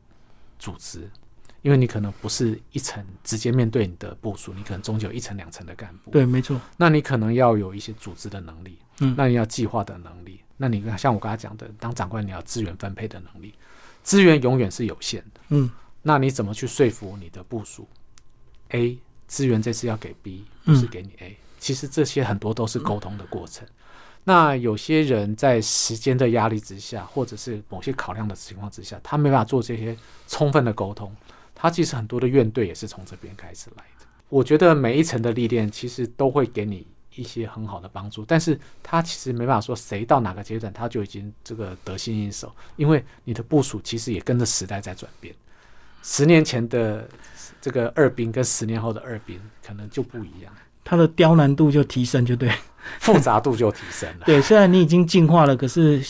[0.58, 1.08] 组织，
[1.62, 6.12] 因为你可能不是一层直接面对你的部署，你可能终究有一层两层的干部。
[6.12, 6.60] 对，没错。
[6.78, 13.54] 那你可能要有一些组织的能力，嗯，那你要计划的能力，那你像我刚才讲的，当长官你要资源分配的能力，
[14.04, 15.42] 资源永远是有限的。
[15.50, 15.70] 嗯。
[16.04, 17.88] 那你怎么去说服你的部署
[18.70, 18.98] ？A
[19.28, 21.38] 资源这次要给 B，不是给你 A。
[21.60, 23.68] 其实这些很多都是沟通的过程。
[24.24, 29.96] 那有些人在时间的压力之下，或者是某些考量的情况之下，他没办法做这些
[30.28, 31.16] 充分的沟通。
[31.62, 34.06] 他其实很多的怨怼也是从这边开始来的。
[34.30, 45.36] 我觉得每一层的历练其实都会给你一些很好的帮助，但是他其实没办法说谁到哪个阶段他就已经这个得心应手，因为你的部署其实也跟着时代在转变。
[46.02, 47.08] 十年前的
[47.62, 50.52] 这个二兵跟十年后的二兵可能就不一样，
[50.84, 52.52] 它的刁难度就提升，就对，
[53.00, 54.24] 复杂度就提升了。
[54.26, 56.02] 对，虽然你已经进化了，可是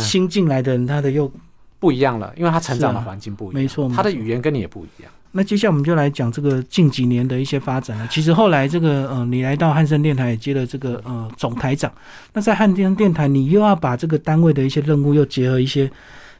[0.00, 1.30] 新进来的人他的又
[1.78, 5.12] 不一样了，因为他成长的环境不一样，没错，他的语言跟你也不一样。
[5.32, 8.08] 那接下来我们就来讲这个近几年的一些发展了。
[8.10, 11.92] 其实后来这个呃，你来到汉森电台也接了这个呃总台长，
[12.32, 15.90] 那在汉森电台，你又要把这个单位的一些任务又结合一些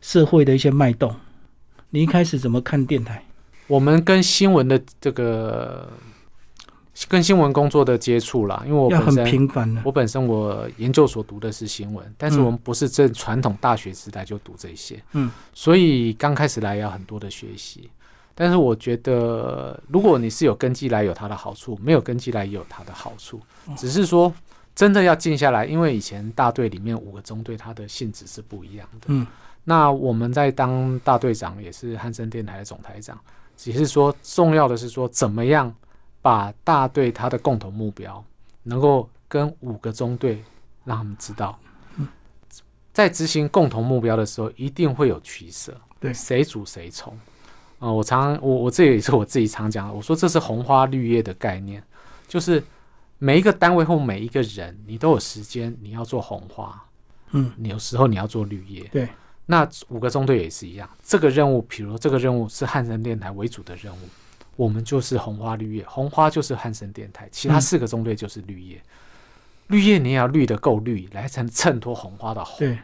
[0.01, 1.14] 社会的一些脉动。
[1.90, 3.22] 你一开始怎么看电台？
[3.66, 5.90] 我们跟新闻的这个
[7.09, 9.83] 跟新闻工作的接触啦，因为我很频繁的。
[9.85, 17.91] 我本身我研究所读的是新闻，但是我们不是正传统大学时代就读这些，嗯，所以刚开始来要很多的学习。
[18.35, 23.41] 但是我觉得，如果你是有根基来，有它的好处；没有根基来，也有它的好处。
[23.79, 24.31] 只是说，
[24.75, 29.27] 真的要静下来，因为以前大队里面五个中队，它的性质是不一样的，嗯。
[29.65, 33.19] 那我们在当大队长，也是汉森电台的总台长，
[33.57, 35.75] 只是说重要的是说，怎么样
[36.27, 38.25] 把大队他的共同目标，
[38.65, 40.43] 能够跟五个中队
[40.85, 41.57] 让他们知道，
[42.93, 47.17] 在执行共同目标的时候，一定会有取舍，对，谁主谁从
[47.79, 47.93] 啊？
[47.93, 51.81] 我常我我这也是我自己常讲的，我说这是红花绿叶的概念，
[52.27, 52.61] 就是
[53.19, 56.85] 每一个单位或每一个人，你都有时间，你要做红花，
[57.31, 59.09] 嗯，你有时候你要做绿叶，对。
[59.49, 64.09] 那五个中队也是一样，这个任务，比如这个任务是汉森电台为主的任务，
[64.57, 68.83] 我们就是红花绿叶，红花就是汉森电台，其他四个中队就是绿叶，
[69.69, 72.59] 绿叶你也要绿的够绿，来才能衬托红花的红。
[72.59, 72.79] 对，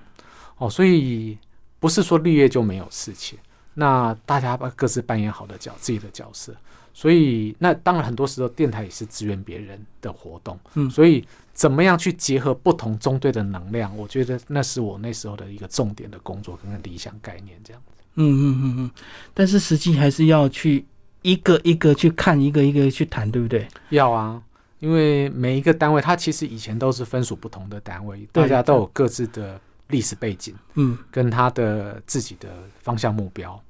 [0.59, 1.37] 哦，所以
[1.81, 3.39] 不是说绿叶就没有事情，
[3.75, 6.55] 那大家各自扮演好的角自己的角色。
[6.95, 18.03] 所以，那当然很多时候电台也是支援别人的活动，嗯，所以怎么样去结合不同中队的能量，我觉得那是我那时候的一个重点的工作跟理想概念这样子。
[18.17, 18.91] 嗯嗯嗯嗯，
[19.33, 20.85] 但是实际还是要去
[21.23, 23.67] 一个一个去看，一个一个去谈，对不对？
[23.91, 24.43] 要啊，
[24.79, 32.49] 因为每一个单位它其实以前都是分属不同的单位，大家都有各自的历史背景，嗯，跟他的自己的
[32.81, 33.61] 方向目标，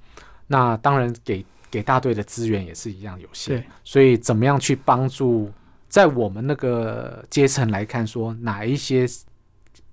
[0.47, 1.45] 那当然给。
[1.73, 5.51] 给大队的资源也是一样有限，所以怎么样去帮助，
[5.89, 9.09] 在我们那个阶层来看，说哪一些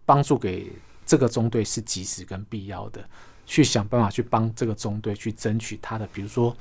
[0.06, 0.70] 帮助给
[1.06, 3.02] 这个中队是及时跟必要的，
[3.46, 6.54] 去想办法去帮这个中队去争取他的，比如说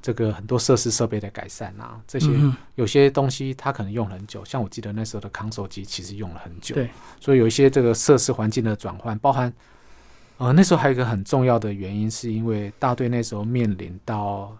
[0.00, 2.28] 这个很多设施设备的改善啊，这些
[2.76, 9.52] 有些东西它可能用很久，像我记得那时候的康手机其实用了很久，对，所以有一些这个设施环境的转换，包含。
[10.40, 14.56] 呃，那时候还有一个很重要的原因，是因为大队那时候面临到，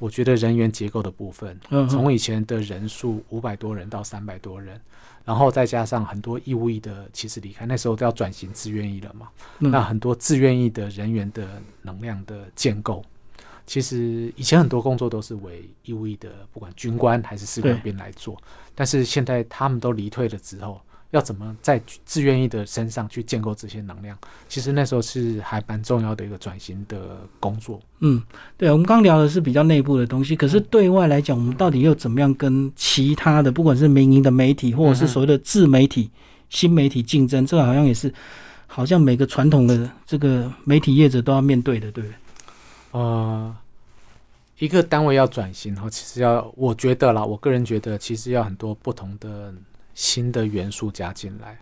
[0.00, 1.56] 我觉得人员结构的部分，
[1.88, 4.80] 从以前的人数五百多人到三百多人，
[5.24, 9.28] 然后再加上很多义务役的其实离开，那时候都要转型自愿役了嘛，
[9.60, 13.04] 那很多自愿役的人员的能量的建构，
[13.66, 18.36] 其实以前很多工作都是为义务役的，不管军官还是士官兵来做，
[18.74, 20.80] 但是现在他们都离退了之后。
[21.10, 24.18] 要怎么在自愿意的身上去建构这些能量？
[24.48, 27.80] 其实那时候是还蛮重要的一个转型的工作。
[28.00, 28.20] 嗯，
[28.56, 36.10] 对，我们刚聊的是比较内部的东西，可是对外来讲，我们到底又怎么样跟其他的，不管是民营的媒体，或者是所谓的自媒体、
[36.50, 37.46] 新媒体竞争？
[37.46, 38.12] 这个好像也是，
[38.66, 42.14] 好像每个传统的这个媒体业者都要面对的，对不对？
[42.94, 43.54] 呃，
[44.58, 49.54] 一个单位要转型，然后，其实要，我觉得啦，我个人觉得，其实要很多不同的。
[49.96, 51.56] 新的元素加进来，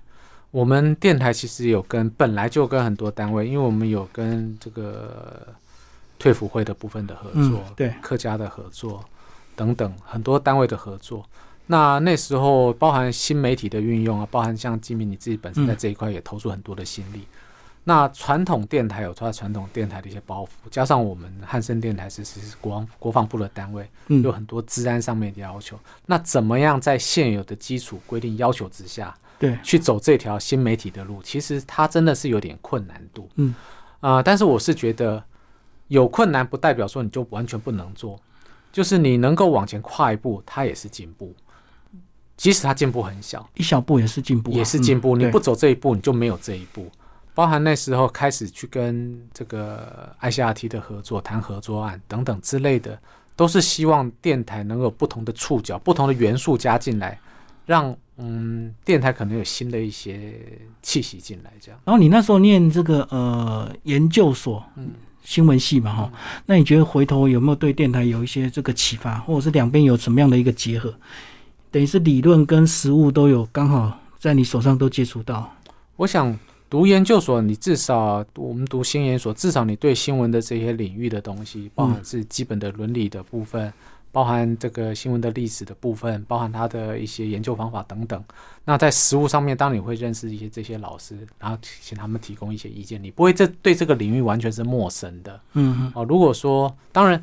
[0.51, 5.47] 我们电台其实有跟本来就跟很多单位，因为我们有跟这个
[6.19, 9.05] 退辅会的部分的合作，对客家的合作
[9.55, 11.23] 等等很多单位的合作。
[11.67, 17.27] 那那时候包含新媒体的运用啊，包含像金明你自己本身在这一块也投入很多的心力。
[17.85, 25.77] 那传统电台有它传统电台的一些包袱，加上我们汉森电台是是国防国防部的单位，有很多治安上面的要求。
[26.07, 33.29] 那怎么样在现有的基础规定要求之下，对，去走这条新媒体的路，其实它真的是有点困难度。
[33.35, 33.53] 嗯，
[33.99, 35.21] 啊，但是我是觉得
[35.89, 38.17] 有困难不代表说你就完全不能做，
[38.71, 41.35] 就是你能够往前跨一步，它也是进步。
[42.37, 45.17] 即使它进步很小，一小步也是进步，也是进步。
[45.17, 46.91] 你不走这一步，你就没有这一步。
[47.35, 52.99] 包含那时候开始去跟这个 ICRT 的合作谈合作案等等之类的，
[53.35, 57.19] 都是希望电台能有不同的触角、不同的元素加进来，
[57.65, 60.35] 让嗯电台可能有新的一些
[60.83, 61.51] 气息进来。
[61.59, 61.81] 这样。
[61.85, 64.91] 然后你那时候念这个呃研究所，嗯，
[65.25, 66.13] 新闻系嘛哈，
[66.45, 70.95] 那你觉得回头有没有对电台有一些这个启发，或者是两边有什么样的一个结合？
[71.71, 75.51] 等于是理论跟实物都有刚好在你手上都接触到。
[75.97, 76.39] 我想。
[76.73, 83.71] 读研究所，你至少我们读新研所，至少你对新闻的这些领域的东西，包含是基本的伦理的部分，
[84.11, 88.25] 包含这个新闻的历史的部分，包含它的一些研究方法等等。
[88.65, 95.39] 那在实务上面，当你会认识一些这些老师，然后请他们提供一些意见，你不会这对这个领域完全是陌生的。
[95.53, 97.23] 嗯哦，如果说当然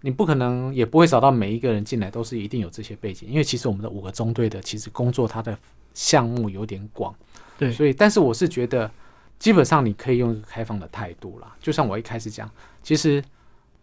[0.00, 5.56] 你不可能也不会找到每一个人进来都是一定有这些背景，因为其实我们的五个中队的其实工作它的
[5.94, 7.14] 项目有点广。
[7.62, 8.90] 对，所以，但是我是觉得，
[9.38, 11.56] 基本上你可以用一个开放的态度啦。
[11.60, 12.50] 就像我一开始讲，
[12.82, 13.22] 其实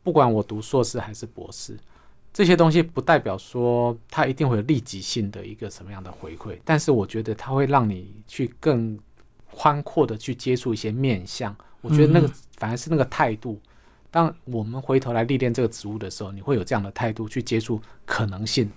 [0.03, 1.77] 不管我读硕士还是博士，
[2.33, 6.59] 这些东西不代表说它一定会有立即性的一个什么样的回馈。
[6.65, 8.99] 但是我觉得它会让你去更
[9.51, 11.55] 宽阔的去接触一些面向。
[11.81, 13.59] 我觉得那个反而是那个态度。
[14.11, 18.69] 当我们回头来历练这个职务的时候，你会有这样的态度去接触可能性，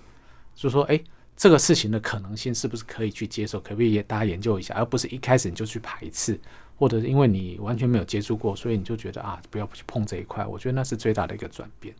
[0.55, 0.97] 就说，哎。
[1.35, 3.59] 这个事情的可能性是不是可以去接受？
[3.59, 6.39] 可不可以也大家研究一下，而不是一开始你就去排斥，
[6.77, 10.45] 或者是因为你完全没有接触过，所以你就觉得啊，不要去碰这一块。
[10.45, 11.93] 我觉得那是最大的一个转变。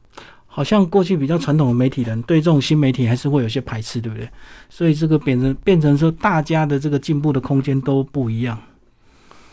[0.46, 4.30] 好像过去比较传统的媒体人对这种新媒体还是会有些排斥，对不对？
[4.70, 8.62] 所以这个变成变成说，大家的这个进步的空间都不一样。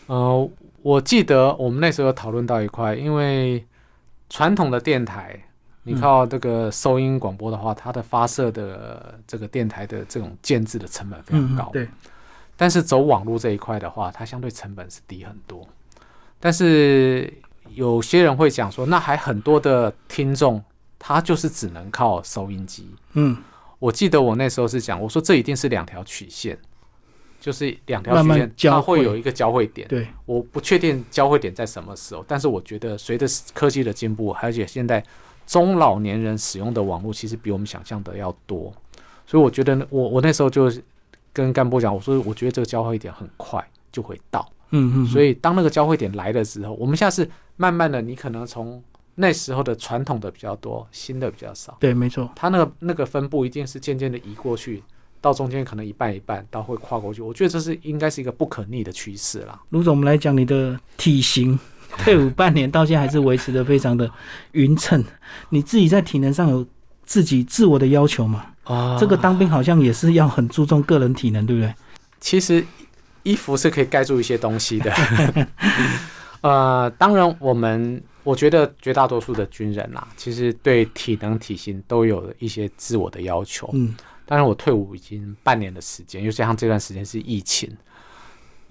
[0.05, 0.49] 呃，
[0.83, 3.65] 我记得我们那时候讨论到一块，因为
[4.29, 5.47] 传统的电台。
[5.83, 11.69] 你靠这个收音广播的话，它的发射的这个电台的这种建制的成本非常高。
[11.73, 11.87] 对。
[12.55, 15.67] 但是走网络这一块的话，它相对成本是低很多。
[16.39, 17.33] 但是
[17.73, 20.63] 有些人会讲说，那还很多的听众，
[20.99, 22.87] 他就是只能靠收音机。
[23.13, 23.35] 嗯。
[23.79, 26.55] 我记得我那时候是讲，我说这一定是两条曲线，
[27.39, 29.87] 就是两条曲线，它会有一个交汇点。
[29.87, 30.07] 对。
[30.27, 35.03] 我不确定交汇点在什么时候，但是我觉得随着科技的进步，而且现在。
[35.45, 38.73] 中老年人使用的网络其实比我们想象的要多，
[39.25, 40.71] 所以我觉得我我那时候就
[41.33, 48.81] 跟干部讲，我说我觉得这个交汇点很快就会到，嗯嗯，所以当那个交汇点来的时候，我们现在是慢慢的，你可能从
[49.15, 54.81] 那时候的传统的比较多，新的比较少，对，没错，它那个那个分布一定是渐渐的移过去，
[55.19, 59.61] 到中间可能一半一半，到会跨过去，我觉得这是应该是一个不可逆的趋势啦。
[59.69, 61.59] 卢总，我们来讲你的体型。
[61.99, 64.09] 退伍半年到现在还是维持的非常的
[64.53, 65.03] 匀称，
[65.49, 66.65] 你自己在体能上有
[67.05, 68.45] 自己自我的要求吗？
[68.63, 71.73] 啊，这个当兵好像也是要很注重个人体能，对不对？
[72.19, 72.65] 其实
[73.23, 74.93] 衣服是可以盖住一些东西的。
[76.41, 83.69] 呃，当然我们我觉得绝大多数的军人啦，其实对体能体型都有一些自我的要求。
[83.73, 83.95] 嗯，
[84.25, 87.69] 当然我退伍已经半年的时间，又加上这段时间是疫情。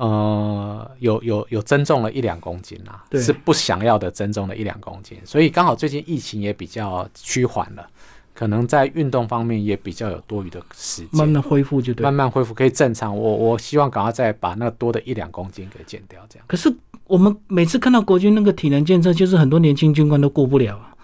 [0.00, 7.86] 呃，有有有增重了一两公斤啊，是不想要的增重了一两公斤，所以刚好最近疫情也比较趋缓了，
[8.32, 13.14] 可能在运动方面也比较有多余的时间，慢慢恢复就对，慢慢恢复可以正常。
[13.14, 16.44] 我我希望赶快再把那多的一两公斤给减掉，这样。
[16.48, 16.74] 可是
[17.06, 20.96] 我们每次看到国军那个体能检测，就是很多年轻军官都过不了啊，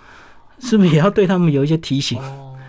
[0.59, 2.19] 是不是也要对他们有一些提醒，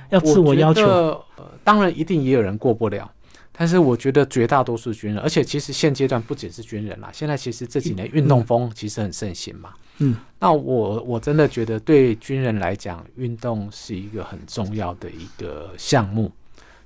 [0.09, 0.85] 要自我要求？
[0.85, 1.25] 呃，
[1.63, 3.09] 当然一定也有人过不了。
[3.57, 9.73] 但是我觉得绝大多数军人，而且其实现阶段不只是军人啦，现在其实这几年运动风其实很盛行嘛。
[9.97, 16.31] 嗯，那我我真的觉得对军人来讲，运动是一个很重要的一个项目。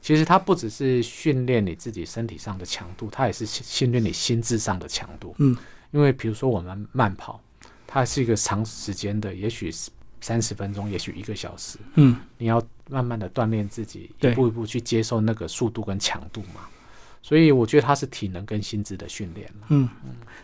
[0.01, 5.35] 其实它不只是训练你自己身体上的强度，它也是训练你心智上的强度。
[5.39, 5.55] 嗯，
[5.91, 7.39] 因为比如说我们慢跑，
[7.85, 9.69] 它是一个长时间的，也许
[10.21, 11.77] 三十分钟，也许一个小时。
[11.95, 16.61] 嗯，你要慢慢的锻炼自己，一步一步去接受那个速度跟强度嘛。
[17.23, 19.87] 所以我觉得它是体能跟心智的训练嘛嗯，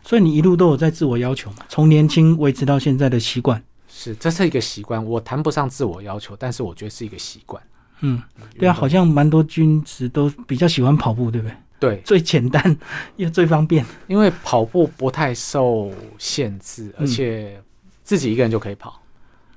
[0.03, 3.61] 所以你一路都有在自我要求嘛，从年轻维持到现在的习惯。
[3.87, 7.61] 是，这是一个习惯，我谈不上自我要求，但是我觉得是一个习惯。
[8.01, 8.21] 嗯，
[8.59, 11.57] 对啊，好像蛮多军职都比较喜欢跑步，对不对？
[11.79, 12.77] 对，最简单
[13.15, 13.83] 又最方便。
[14.05, 17.59] 因为跑步不太受限制，而嗯且
[18.03, 19.01] 自己一个人就可以跑。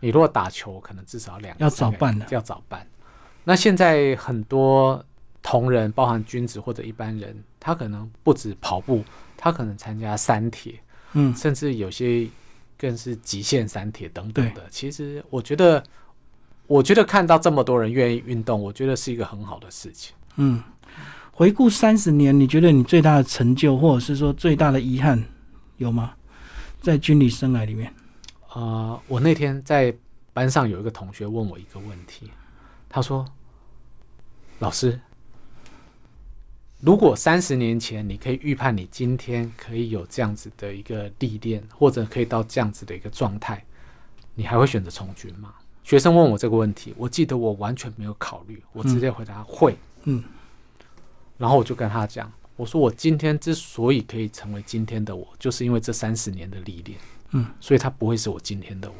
[0.00, 2.86] 你如果打球，可能至少两要早办的要早办。
[3.44, 5.04] 那现在很多
[5.42, 9.04] 同仁，包含君子或者一般人，他可能不止跑步，
[9.36, 10.74] 他可能参加三铁，
[11.12, 12.28] 嗯，甚至有些
[12.76, 14.66] 更是极限三铁等等的。
[14.70, 15.82] 其实我觉得，
[16.66, 20.14] 我觉得看到这么多人愿意运动，我觉得是一个很好的事情。
[20.36, 20.62] 嗯，
[21.32, 25.22] 回顾三十年，你觉得你最大的成就，或者是说最大的遗憾
[25.78, 26.12] 有吗？
[26.80, 27.92] 在军旅生涯里面，
[28.54, 29.94] 呃，我那天在
[30.32, 32.30] 班上有一个同学问我一个问题，
[32.88, 33.24] 他说
[34.58, 35.00] ：“老师，
[36.80, 43.64] 如果三十年前你可以预判你今天可以有这样子的一个历练，或者可以到这样子的一个状态，
[44.34, 49.76] 你还会选择从军吗？”学生问我这个问题，我记得我完全没有考虑，我直接回答会。
[50.04, 50.22] 嗯，
[51.38, 56.98] 然后我就跟他讲，我说我今天之所以可以成为今天的我，就是因为这三十年的历练。
[57.30, 58.94] 嗯，所以他不会是我今天的我。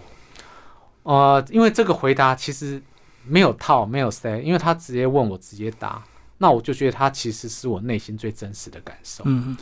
[1.15, 2.81] 呃，因为这个回答其实
[3.25, 6.03] 没有套，没有 say，因为他直接问我，直接答，
[6.39, 9.25] 那我就觉得他其实是我内心最真实的感受。
[9.27, 9.57] 嗯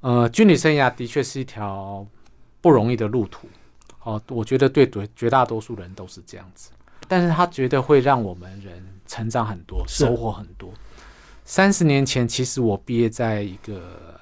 [0.00, 2.06] 呃，军旅生涯的确是一条
[2.60, 3.48] 不容易的路途。
[4.02, 6.70] 哦，我觉得对绝绝大多数人都是这样子，
[7.08, 10.70] 但是他觉得会让我们人成长很多，收获很多。
[11.46, 14.20] 三十年前，其实我毕业在一个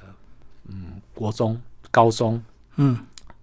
[0.68, 2.40] 嗯国中、高中，
[2.76, 2.97] 嗯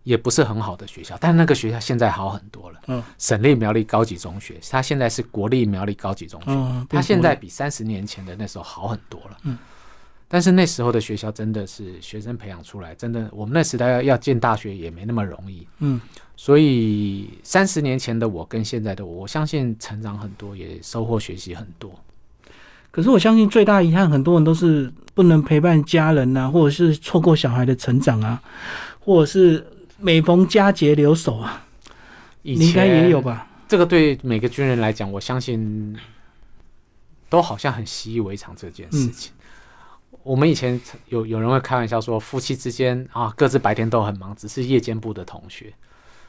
[0.10, 2.80] 也不是很好的学校，但那个学校现在好很多了。
[2.88, 9.38] 嗯省立苗栗高级中学，它现在是国立苗栗高级中学，嗯，它现在比三十年前的那时候好很多了。
[9.43, 9.55] 嗯，
[10.28, 15.68] 但是那时候的学校真的是学生培养出来，真的我们那时代要要进大学也没那么容易。
[15.78, 16.01] 嗯
[16.36, 21.91] 所以三十年前的我跟现在的我，我相信成长很多，也收获学习很多。
[22.89, 28.41] 可是我相信最大遗憾，很多人都是不能陪伴家人啊，或者是错过小孩的成长啊，
[28.99, 29.64] 或者是
[30.00, 31.66] 每逢佳节留守啊，
[32.41, 33.47] 你应该也有吧？
[33.68, 35.97] 这个对每个军人来讲，我相信
[37.30, 39.32] 都好像很习以为常这件事情。
[40.24, 45.74] 我们以前有有人会开玩笑说，夫妻之间啊，各自白天都很忙，只是夜间部的同学。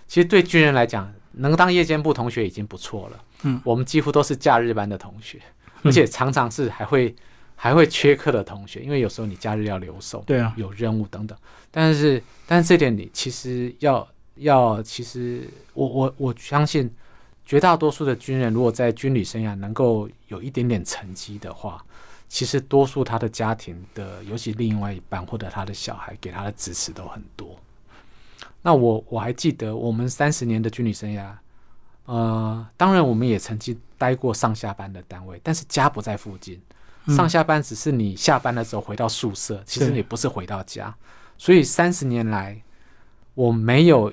[0.06, 3.24] 其实对军人来讲，能当夜间部同学已经不错了。
[3.42, 5.40] 嗯，我们几乎都是假日班的同学，
[5.82, 7.14] 而且常常是还会
[7.62, 10.22] 还会缺课的同学，因为有时候你假日要留守。
[10.26, 11.36] 对啊，有任务等等。
[11.70, 16.90] 但是，但是这点你其实要要，其实我我我相信，
[17.44, 21.84] 绝大多数的军人如果在军旅生涯能够有一点点成绩的话，
[22.30, 27.54] 其实多数他的家庭的，尤其另外一半或者他的小孩给他的支持都很多。
[28.62, 31.30] 那我我还记得我们三十年的军旅生涯，
[32.06, 36.58] 呃，当然我们也曾经待过上下班的单位，但是家不在附近。
[37.06, 40.94] 嗯上下班只是你下班的时候回到宿舍，其实你不是回到家。
[41.38, 42.60] 所以三十年来，
[43.34, 44.12] 我没有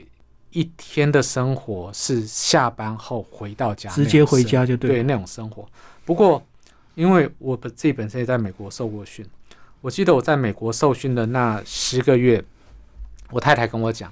[0.51, 5.67] 一天的生活是下班后回到家，直接回家就对对那种生活。
[6.05, 6.41] 不过，
[6.95, 9.25] 因为我本自己本身也在美国受过训，
[9.81, 12.43] 我记得我在美国受训的那十个月，
[13.29, 14.11] 我太太跟我讲，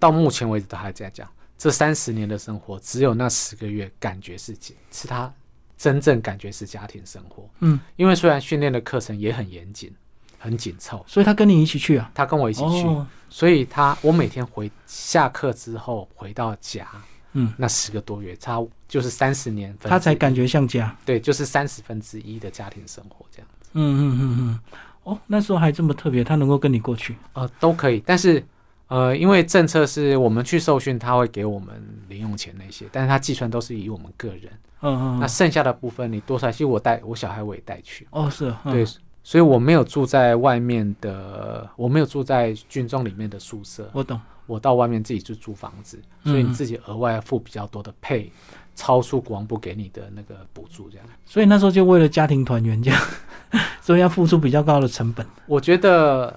[0.00, 4.56] 到目前为止都还在讲，这三十年的生活，只有那十个月感觉是
[4.90, 5.32] 是他
[5.80, 7.48] 真正感觉是家庭生活。
[7.60, 9.90] 嗯，因为虽然训练的课程也很严谨、
[10.38, 12.10] 很紧凑，所以他跟你一起去啊？
[12.14, 16.86] 他跟我一起去，哦，所以他我每天回下课之后回到家，
[17.32, 20.94] 嗯，那十个多月，差就是三十年分，他才感觉像家。
[21.06, 23.70] 对，就是三十分之一的家庭生活这样子。
[23.72, 24.60] 嗯嗯嗯嗯。
[25.04, 27.16] 哦，那时候还这么特别，他能够跟你过去。
[27.32, 28.44] 呃，都可以，但是
[28.90, 35.16] 呃，因为政策是我们去受训，他会给我们零用钱那些，但是他计算都是以我们个人，嗯嗯。
[35.16, 38.84] 嗯那剩下的部分你多少，其实我带我小孩我也带去，哦是，嗯对，
[39.22, 44.20] 所以我没有住在外面的，我没有住在军装里面的宿舍，我懂。
[44.46, 48.32] 我到外面自己去租房子，所以你嗯自己额外付比较多的配，
[48.74, 51.06] 超出国防部给你的那个补助，这样。
[51.24, 53.00] 所以那时候就为了家庭团圆这样，
[53.80, 55.24] 所以要付出比较高的成本。
[55.46, 56.36] 我觉得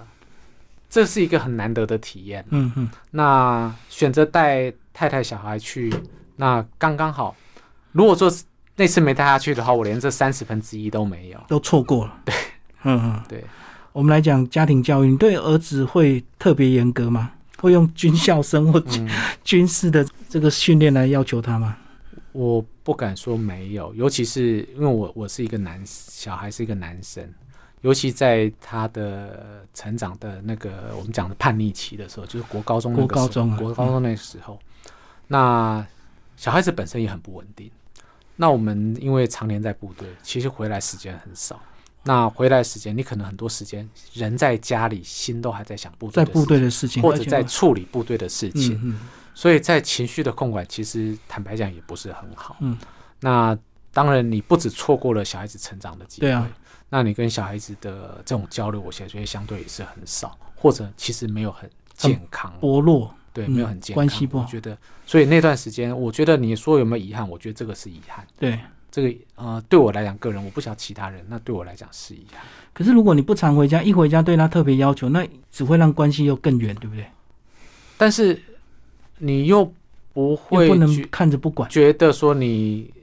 [0.93, 2.45] 这是一个很难得的体验。
[2.51, 5.91] 嗯嗯，那选择带太太小孩去，
[6.35, 7.35] 那刚刚好。
[7.93, 8.31] 如果说
[8.75, 12.21] 那次没带他去的话，我连这三十分之一都没有，都错过了。
[12.23, 12.35] 对，
[12.85, 13.43] 嗯嗯，对。
[13.91, 17.31] 我们来讲家庭教育，你对儿子会特别严格吗？
[17.57, 19.09] 会用军校生或军
[19.43, 21.75] 军事的这个训练来要求他吗？
[22.33, 27.27] 我不敢说没有，尤其是因为我我是一个男小孩，是一个男生，
[27.83, 34.57] 尤其在他的成长的那个我们讲的叛逆期的时候，就是国高中国高中国高中那时候，
[35.27, 35.85] 那
[36.37, 37.69] 小孩子本身也很不稳定。
[38.37, 41.61] 那我们因为常年在部队，其实回来时间很少。
[42.05, 48.97] 那回来时间，你可能很多时间人在家里，心都还在想部队在部队的事情，或者在处理部队的事情。
[49.35, 52.55] 所以在情绪的控管，其实坦白讲也不是很好。
[52.59, 52.77] 嗯，
[53.19, 53.57] 那
[53.91, 56.49] 当然你不止错过了小孩子成长的机会，对啊，
[56.93, 63.11] 那你跟小孩子的这种交流，我现在觉得相对也是很少，或者其实没有很健康，薄弱。
[63.33, 64.43] 对，没有很健康，关系不好。
[64.45, 64.77] 我觉得，
[65.07, 67.27] 所以那段时间，我觉得你说有没有遗憾？
[67.27, 68.23] 我觉得这个是遗憾。
[68.37, 68.59] 对，
[68.91, 72.39] 这个呃，对我来讲，个人我不晓得其他人，那对我来讲是遗憾。
[72.73, 77.07] 可是如果你不常回家，一回家对他特别要求，那只会让关系又更远，对不对？
[77.97, 78.39] 但是
[79.17, 79.73] 你又
[80.13, 82.93] 不会不能看着不管，觉得说你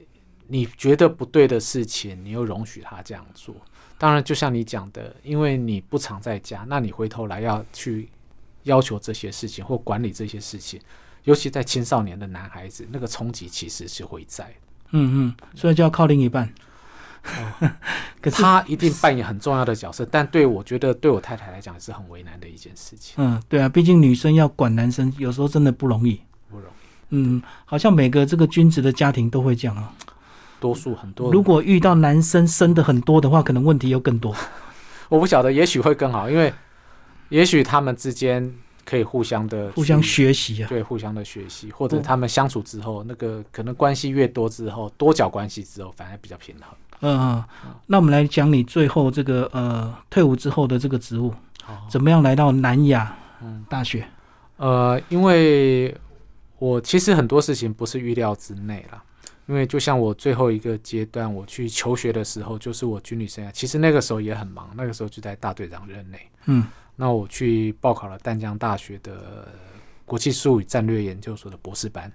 [0.51, 3.55] 你觉得不对的事情，你又容许他这样做。
[3.97, 8.09] 当然，就像你讲的，因为你不常在家，那你回头来要去。
[8.65, 10.79] 要求这些事情或管理这些事情，
[11.23, 14.45] 尤其在青少年的男孩子，那个冲击其实是会在。
[14.91, 16.47] 嗯嗯，所以就要靠另一半。
[18.21, 23.15] 可是他一定扮演很重要的角色，但对我觉得对我太太来讲是很为难的一件事情。
[23.17, 26.21] 嗯，对啊，毕竟女生要管男生，有时候真的不容易。
[26.47, 27.07] 不容易。
[27.09, 29.91] 嗯，好像每个这个君子的家庭都会这样啊。
[30.61, 31.29] 多数很多。
[31.33, 34.33] 如果遇到男生生的很多的话，可能问题又更多。
[35.09, 36.53] 我不晓得，也许会更好，因为。
[37.31, 38.53] 也许他们之间
[38.83, 46.67] 可以互相的互相学习啊，对，互相的学习，或者他们相处之后，那个可能关系越多之后，多角关系之后，反而比较平衡。
[46.99, 47.41] 嗯，
[47.87, 51.33] 那我们来讲你最后这个呃退伍之后的这个职务，
[51.89, 53.17] 怎么样来到南亚
[53.69, 54.05] 大学？
[54.57, 55.95] 呃，因为
[56.59, 59.01] 我其实很多事情不是预料之内了，
[59.51, 66.65] 因为就像我最后一个阶段我去求学的时候，就是我军旅生涯，其实那个时候也很忙，那个时候就在大队长任内，嗯。
[66.95, 69.45] 那我去报考了淡江大学的
[70.05, 72.09] 国际事务与战略研究所的博士班。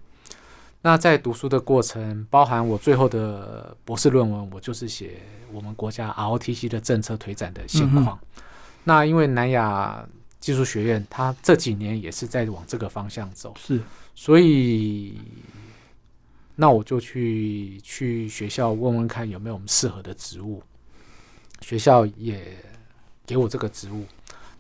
[0.81, 5.21] 那在读书的过程，包含我最后的博士论文，我就是写
[5.53, 8.19] 我们国家 ROTC 的政策推展的现况。
[8.85, 10.07] 那因为南亚
[10.39, 13.81] 技术学院，它这几年也是在往这个方向走，是，
[14.15, 15.19] 所以
[16.57, 20.61] 那我就去去学校问问看有没有我们适合的职务。
[21.61, 22.45] 学校也
[23.25, 24.05] 给我这个职务。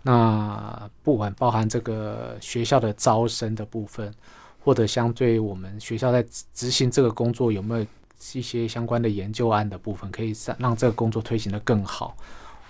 [0.02, 4.14] 那不管包含这个学校的招生的部分，
[4.62, 6.24] 或者相对我们学校在
[6.54, 7.86] 执行这个工作有没有
[8.32, 12.16] 一些相关的研究案的部分，可以让让这个工作推行的更好，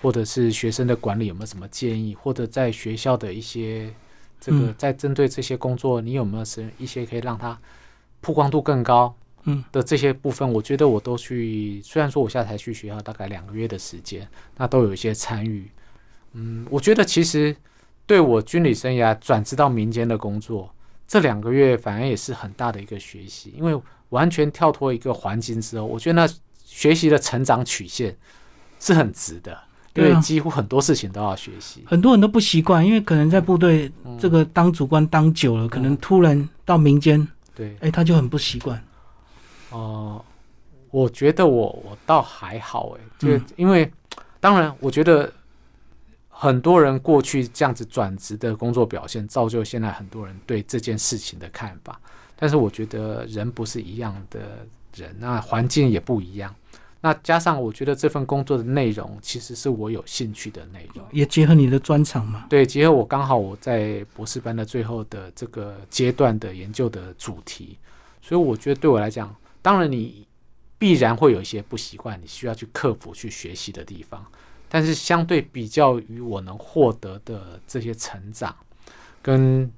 [0.00, 3.92] 或者是学生的管理有没有什么建议，或者在学校的一些
[4.40, 7.58] 这个在针对这些工作，你有没有是一些可以让它
[8.26, 9.14] 曝光度更高，
[9.44, 15.70] 嗯的这些部分，我觉得我都去，虽然说我现在才去学校大概两个月的时间，那都有一些参与。
[16.32, 17.54] 嗯，我觉得其实
[18.04, 20.68] 对我军旅生涯转职到民间的工作，
[21.06, 28.16] 这两个月反而也是很大的一个学习，因为完全跳脱一个环境之后，我觉得那学习的成长曲线
[28.80, 29.56] 是很值的，
[29.94, 31.84] 因为几乎很多事情都要学习。
[31.86, 38.80] 很多人都不习惯，因为可能在部队这个当主官当久了，可能突然到民间，对，哎，他就很不习惯。
[39.70, 40.24] 哦，
[40.92, 43.90] 我觉得我我倒还好，哎，就因为
[44.38, 45.32] 当然，我觉得。
[46.38, 51.98] 很多人过去这样子转职的工作表现，造就现在很多人对这件事情的看法。
[52.36, 56.54] 但是我觉得人不是一样的人，那环境也不一样。
[57.06, 62.46] 那加上我觉得这份工作的内容其实是我有兴趣的内容，也结合你的专长嘛。
[62.50, 67.78] 对，结合我刚好我在博士班的最后的这个阶段的研究的主题，
[68.20, 69.32] 所以我觉得对我来讲，
[69.62, 70.26] 当然你
[70.78, 74.26] 必然会有一些不习惯，你需要去克服、去学习的地方。
[74.68, 78.52] 但是相对比较于我能获得的这些成长，
[79.22, 79.70] 跟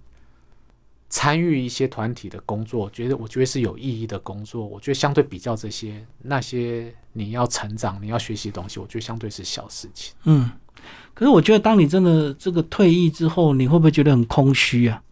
[1.10, 4.66] 参与一些团体的工作，觉得我觉得是有意义的工作。
[4.66, 10.14] 我觉得相对比较这些那些你要成长、你要学习的东西，我觉得相对是小事情。
[10.24, 10.50] 嗯，
[11.14, 15.02] 可是我觉得当你真的这个退役之后，你会不会觉得很空虚啊？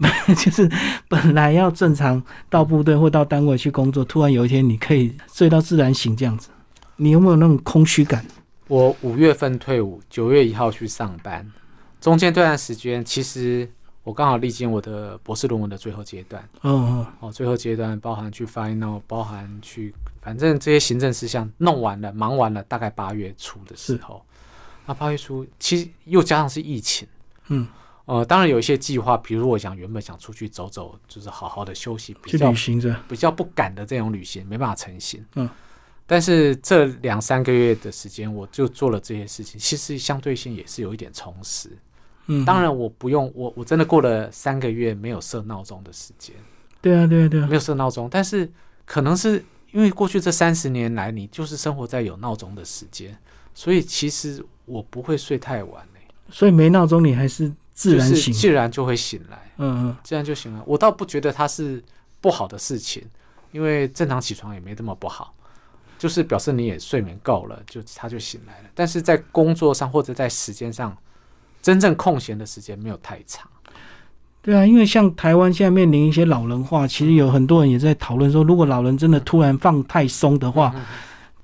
[0.36, 0.70] 就是
[1.08, 6.50] 本来要正常到部队或到单位去工作，突然有一天你可以睡到自然醒这样子，
[6.96, 8.24] 你有没有那种空虚感？
[8.68, 11.50] 我五月份退伍，九月一号去上班，
[12.00, 13.68] 中间这段时间其实
[14.08, 16.48] 我刚好历经我的博士论文的最后阶段。
[16.62, 24.24] 嗯哦，最后阶段包含去 final，包含去，反正这些行政事项弄完了，忙完了，大概八月初的时候，
[24.86, 27.06] 那八月初其实又加上是疫情，
[27.48, 27.68] 嗯，
[28.06, 35.22] 呃，当然有一些计划，比如我想原本想出去走走，就是好好的休息，比去较旅行着，比较不敢的这种旅行，没办法成行。
[35.34, 35.46] 嗯，
[36.06, 41.76] 但是这两三个月的时间，我就做了这些事情，其实相对性也是有一点充实。
[42.28, 46.34] 嗯，当然，我不用我我真的过了三个月没有设闹钟的时间，
[46.80, 48.50] 对啊，对啊，对啊没，有设闹钟，但是
[48.84, 53.16] 可能是因为过去这三十年来，你就是生活在有闹钟的时间，
[53.54, 56.00] 所以其实我不会睡太晚呢、
[56.30, 59.50] 所以没闹钟你还是自然就是醒，自然就会醒来。
[59.56, 60.62] 嗯嗯，自然就醒了。
[60.66, 61.82] 我倒不觉得它是
[62.20, 63.04] 不好的事情，
[63.52, 65.34] 因为正常起床也没那么不好，
[65.98, 68.70] 就是表示你也睡眠够了，就他就醒来了。
[68.74, 70.96] 但是在工作上或者在时间上，
[71.68, 73.46] 真正空闲的时间没有太长。
[74.40, 80.74] 对啊，因为像台湾现在面临一些老人化，其实有很多人也在讨论说，如果老人真的突然放太松的话，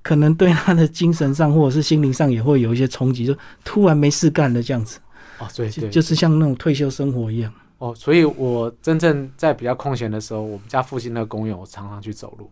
[0.00, 4.98] 可能对他的精神上或者是心灵上也会有一些冲击，就突然没事干了这样子，
[5.38, 7.52] 哦，对对，就就是像那种退休生活一样。
[7.76, 12.48] 哦，所以我真正在比较空闲的时候，我们家附近那个公园，我常常去走路。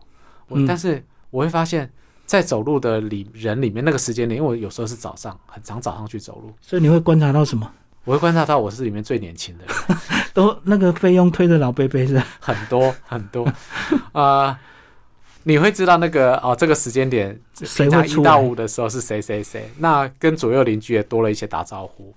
[0.47, 1.91] 我、嗯但是我会发现，
[2.25, 7.69] 在走路的里人里面，那个时间点，因为我有时候是早上，很常早上去走路，所以你会观察到什么？
[8.05, 9.97] 我会观察到我是里面最年轻的人。
[10.33, 12.21] 都那个费用推的老贝贝是？
[12.39, 13.47] 很多很多，
[14.11, 14.53] 呃，
[15.43, 18.39] 你会知道那个哦，这个时间点，谁平常一到？
[18.39, 22.13] 五的时候是谁谁谁，那跟左右邻居也多了一些打招呼，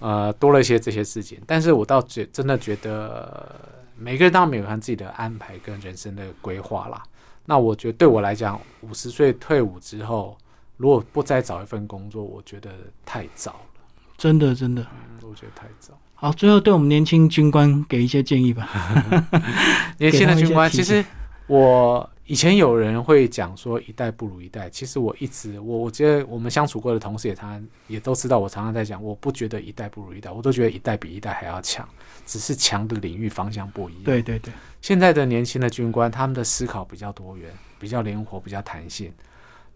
[0.00, 1.38] 呃，多了一些这些事情。
[1.46, 3.54] 但是我倒觉真的觉得，
[3.96, 7.00] 每个人当然有他自己的安排跟人生的规划啦。
[7.44, 10.36] 那我觉得对我来讲，五十岁退伍之后，
[10.76, 12.70] 如果不再找一份工作，我觉得
[13.04, 13.82] 太早了。
[14.16, 14.82] 真的真的。
[14.82, 15.98] 嗯，我觉得太早。
[16.14, 18.68] 好，最后对我们年轻军官给一些建议吧。
[19.98, 21.04] 年轻的军官，其实
[21.48, 31.86] 我以前有人会讲说一代不如一代，其实我一直我我觉得我们相处过的同事也常也都知道，我常常在讲，我不觉得一代不如一代，我都觉得一代比一代还要强，
[32.24, 34.04] 只是强的领域方向不一样。
[34.04, 39.12] 对对对，现在的年轻的军官，他们的思考比较多元，比较灵活，比较弹性，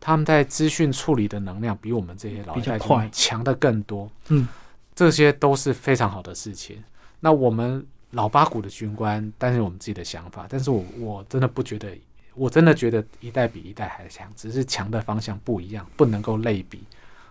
[0.00, 2.78] 他们在资讯处理的能量比我们这些老一代
[3.10, 4.08] 强的更多。
[4.28, 4.46] 嗯，
[4.94, 6.82] 这些都是非常好的事情。
[7.18, 11.88] 那我们老八股的军官，但是我们自己的想法，但是我我真的不觉得，
[12.36, 16.80] 我真的觉得一代比一代还强，只是强的方向不一样，不能够类比。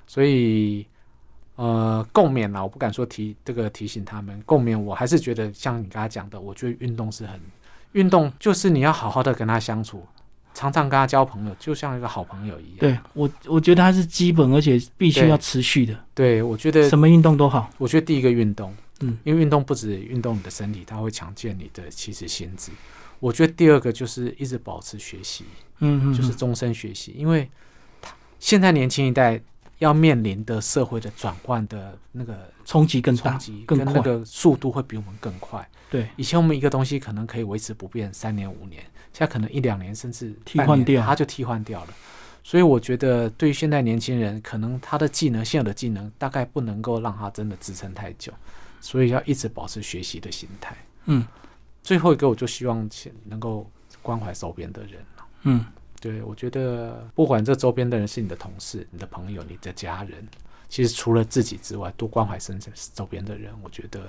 [0.08, 0.86] 所以，
[1.56, 7.39] 呃，共勉啦，我不敢说提这个提醒他们共勉，我还是觉得像你刚才讲的，我觉得运动是很
[7.93, 10.06] 运动，就是你要好好的跟他相处，
[10.53, 12.78] 常常跟他交朋友，就像一个好朋友一样。
[12.80, 17.70] 对我我觉得它是基本，而且必须要持续的，对，我觉得什么运动都好。
[17.78, 22.72] 我觉得第一个运动，嗯，因为运动不止运动你的身体，它会强健你的其实心智。
[23.20, 25.45] 我觉得第二个就是一直保持学习，
[25.80, 27.49] 嗯嗯，就是终身学习，因为
[28.01, 29.41] 他现在年轻一代
[29.80, 33.86] 要面临的社会的转换的那个冲击更大冲击，更快。
[33.86, 35.68] 跟那个速度会比我们更快。
[35.89, 38.82] 对，以前我们一个东西可能可以维持不变三年五年，
[39.13, 41.93] 现在可能一两年甚至替换掉它就替换掉了。
[42.43, 48.32] 所以我觉得，对于现在年轻人，可能他的技能现有的技能大概不能够让他真的支撑太久，
[48.80, 50.78] 所以要一直保持学习的心态。
[51.05, 51.26] 嗯
[51.86, 53.69] 最后一个，我就希望请能够
[54.01, 54.93] 关怀周边的人。
[55.43, 55.63] 嗯，
[56.01, 60.27] 对我觉得，不管这周边的人是你的同事、你的朋友、你的家人，
[60.67, 62.59] 其实除了自己之外，多关怀身
[62.95, 64.01] 周边的人，我觉得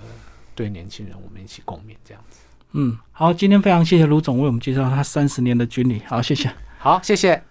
[0.54, 2.40] 对年轻人我们一起共勉这样子。
[2.72, 6.50] 嗯，好，今天非常谢谢卢总为我们介绍他三十年的军旅，好，谢谢。
[6.78, 7.45] 好，谢谢。